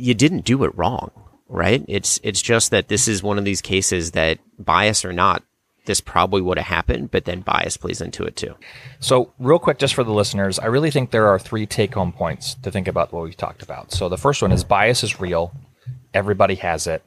you 0.00 0.14
didn't 0.14 0.44
do 0.44 0.64
it 0.64 0.76
wrong, 0.76 1.10
right? 1.48 1.84
It's, 1.88 2.20
it's 2.22 2.42
just 2.42 2.70
that 2.70 2.88
this 2.88 3.08
is 3.08 3.22
one 3.22 3.38
of 3.38 3.44
these 3.44 3.60
cases 3.60 4.12
that 4.12 4.38
bias 4.58 5.04
or 5.04 5.12
not, 5.12 5.42
this 5.86 6.00
probably 6.00 6.40
would 6.40 6.58
have 6.58 6.66
happened, 6.66 7.10
but 7.10 7.24
then 7.24 7.40
bias 7.40 7.76
plays 7.76 8.00
into 8.00 8.24
it 8.24 8.36
too. 8.36 8.54
So, 9.00 9.32
real 9.38 9.58
quick, 9.58 9.78
just 9.78 9.94
for 9.94 10.04
the 10.04 10.12
listeners, 10.12 10.58
I 10.58 10.66
really 10.66 10.90
think 10.90 11.10
there 11.10 11.26
are 11.28 11.38
three 11.38 11.66
take 11.66 11.94
home 11.94 12.12
points 12.12 12.54
to 12.62 12.70
think 12.70 12.86
about 12.86 13.12
what 13.12 13.24
we've 13.24 13.36
talked 13.36 13.62
about. 13.62 13.90
So, 13.92 14.08
the 14.08 14.18
first 14.18 14.42
one 14.42 14.52
is 14.52 14.62
bias 14.62 15.02
is 15.02 15.20
real. 15.20 15.52
Everybody 16.12 16.56
has 16.56 16.86
it. 16.86 17.02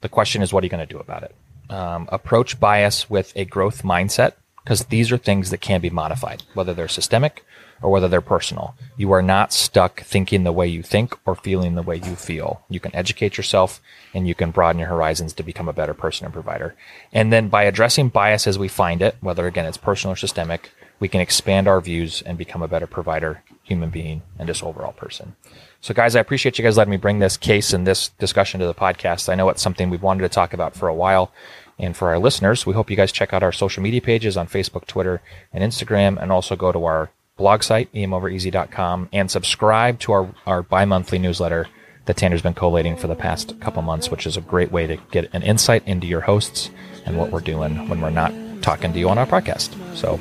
The 0.00 0.08
question 0.08 0.42
is, 0.42 0.52
what 0.52 0.64
are 0.64 0.66
you 0.66 0.70
going 0.70 0.86
to 0.86 0.92
do 0.92 0.98
about 0.98 1.22
it? 1.22 1.34
Um, 1.70 2.08
approach 2.10 2.58
bias 2.58 3.08
with 3.08 3.32
a 3.36 3.44
growth 3.44 3.82
mindset 3.82 4.32
because 4.62 4.86
these 4.86 5.12
are 5.12 5.18
things 5.18 5.50
that 5.50 5.60
can 5.60 5.80
be 5.80 5.90
modified, 5.90 6.42
whether 6.54 6.74
they're 6.74 6.88
systemic 6.88 7.44
or 7.82 7.90
whether 7.90 8.08
they're 8.08 8.20
personal. 8.20 8.74
You 8.96 9.12
are 9.12 9.22
not 9.22 9.52
stuck 9.52 10.02
thinking 10.02 10.44
the 10.44 10.52
way 10.52 10.66
you 10.66 10.82
think 10.82 11.14
or 11.26 11.34
feeling 11.34 11.74
the 11.74 11.82
way 11.82 11.96
you 11.96 12.16
feel. 12.16 12.62
You 12.68 12.80
can 12.80 12.94
educate 12.94 13.36
yourself 13.36 13.80
and 14.12 14.26
you 14.26 14.34
can 14.34 14.50
broaden 14.50 14.78
your 14.80 14.88
horizons 14.88 15.32
to 15.34 15.42
become 15.42 15.68
a 15.68 15.72
better 15.72 15.94
person 15.94 16.24
and 16.24 16.34
provider. 16.34 16.74
And 17.12 17.32
then 17.32 17.48
by 17.48 17.64
addressing 17.64 18.08
bias 18.08 18.46
as 18.46 18.58
we 18.58 18.68
find 18.68 19.02
it, 19.02 19.16
whether 19.20 19.46
again 19.46 19.66
it's 19.66 19.76
personal 19.76 20.12
or 20.14 20.16
systemic, 20.16 20.70
we 21.00 21.08
can 21.08 21.20
expand 21.20 21.68
our 21.68 21.80
views 21.80 22.22
and 22.22 22.38
become 22.38 22.62
a 22.62 22.68
better 22.68 22.86
provider, 22.86 23.42
human 23.62 23.90
being, 23.90 24.22
and 24.38 24.46
just 24.46 24.62
overall 24.62 24.92
person. 24.92 25.34
So, 25.80 25.92
guys, 25.92 26.16
I 26.16 26.20
appreciate 26.20 26.56
you 26.56 26.64
guys 26.64 26.78
letting 26.78 26.92
me 26.92 26.96
bring 26.96 27.18
this 27.18 27.36
case 27.36 27.72
and 27.72 27.86
this 27.86 28.08
discussion 28.10 28.60
to 28.60 28.66
the 28.66 28.74
podcast. 28.74 29.28
I 29.28 29.34
know 29.34 29.48
it's 29.50 29.60
something 29.60 29.90
we've 29.90 30.02
wanted 30.02 30.22
to 30.22 30.28
talk 30.28 30.54
about 30.54 30.74
for 30.74 30.88
a 30.88 30.94
while. 30.94 31.32
And 31.78 31.96
for 31.96 32.08
our 32.08 32.18
listeners, 32.18 32.64
we 32.64 32.72
hope 32.72 32.88
you 32.88 32.96
guys 32.96 33.12
check 33.12 33.32
out 33.32 33.42
our 33.42 33.52
social 33.52 33.82
media 33.82 34.00
pages 34.00 34.36
on 34.36 34.46
Facebook, 34.46 34.86
Twitter, 34.86 35.20
and 35.52 35.64
Instagram, 35.64 36.22
and 36.22 36.30
also 36.30 36.56
go 36.56 36.72
to 36.72 36.84
our 36.84 37.10
blog 37.36 37.62
site, 37.62 37.92
emovereasy.com, 37.92 39.08
and 39.12 39.30
subscribe 39.30 39.98
to 40.00 40.12
our, 40.12 40.34
our 40.46 40.62
bi 40.62 40.84
monthly 40.84 41.18
newsletter 41.18 41.66
that 42.04 42.16
Tanner's 42.16 42.42
been 42.42 42.54
collating 42.54 42.96
for 42.96 43.06
the 43.06 43.14
past 43.14 43.58
couple 43.60 43.82
months, 43.82 44.10
which 44.10 44.26
is 44.26 44.36
a 44.36 44.40
great 44.40 44.70
way 44.70 44.86
to 44.86 44.96
get 45.10 45.32
an 45.32 45.42
insight 45.42 45.86
into 45.86 46.06
your 46.06 46.20
hosts 46.20 46.70
and 47.06 47.18
what 47.18 47.30
we're 47.30 47.40
doing 47.40 47.88
when 47.88 48.00
we're 48.00 48.10
not 48.10 48.32
talking 48.62 48.92
to 48.92 48.98
you 48.98 49.08
on 49.08 49.18
our 49.18 49.26
podcast. 49.26 49.74
So, 49.96 50.18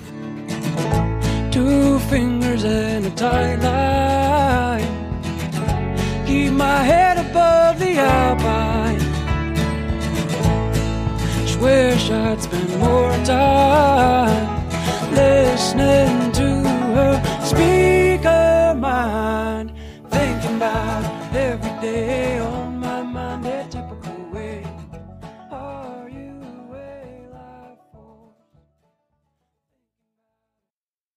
two 1.51 1.99
fingers 2.09 2.63
and 2.63 3.05
a 3.05 3.11
tight 3.11 3.57
line 3.57 4.83
keep 6.25 6.53
my 6.53 6.83
head 6.83 7.17
above 7.17 7.79
the 7.79 7.99
alpine. 7.99 8.99
Just 11.45 11.59
wish 11.59 12.09
I'd 12.09 12.41
spend 12.41 12.79
more 12.79 13.11
time 13.25 14.53
her, 16.93 17.13
speak 17.43 18.23
her 18.23 18.75
mind, 18.75 19.73
thinking 20.09 20.57
about 20.57 21.35
every 21.35 21.81
day. 21.81 22.52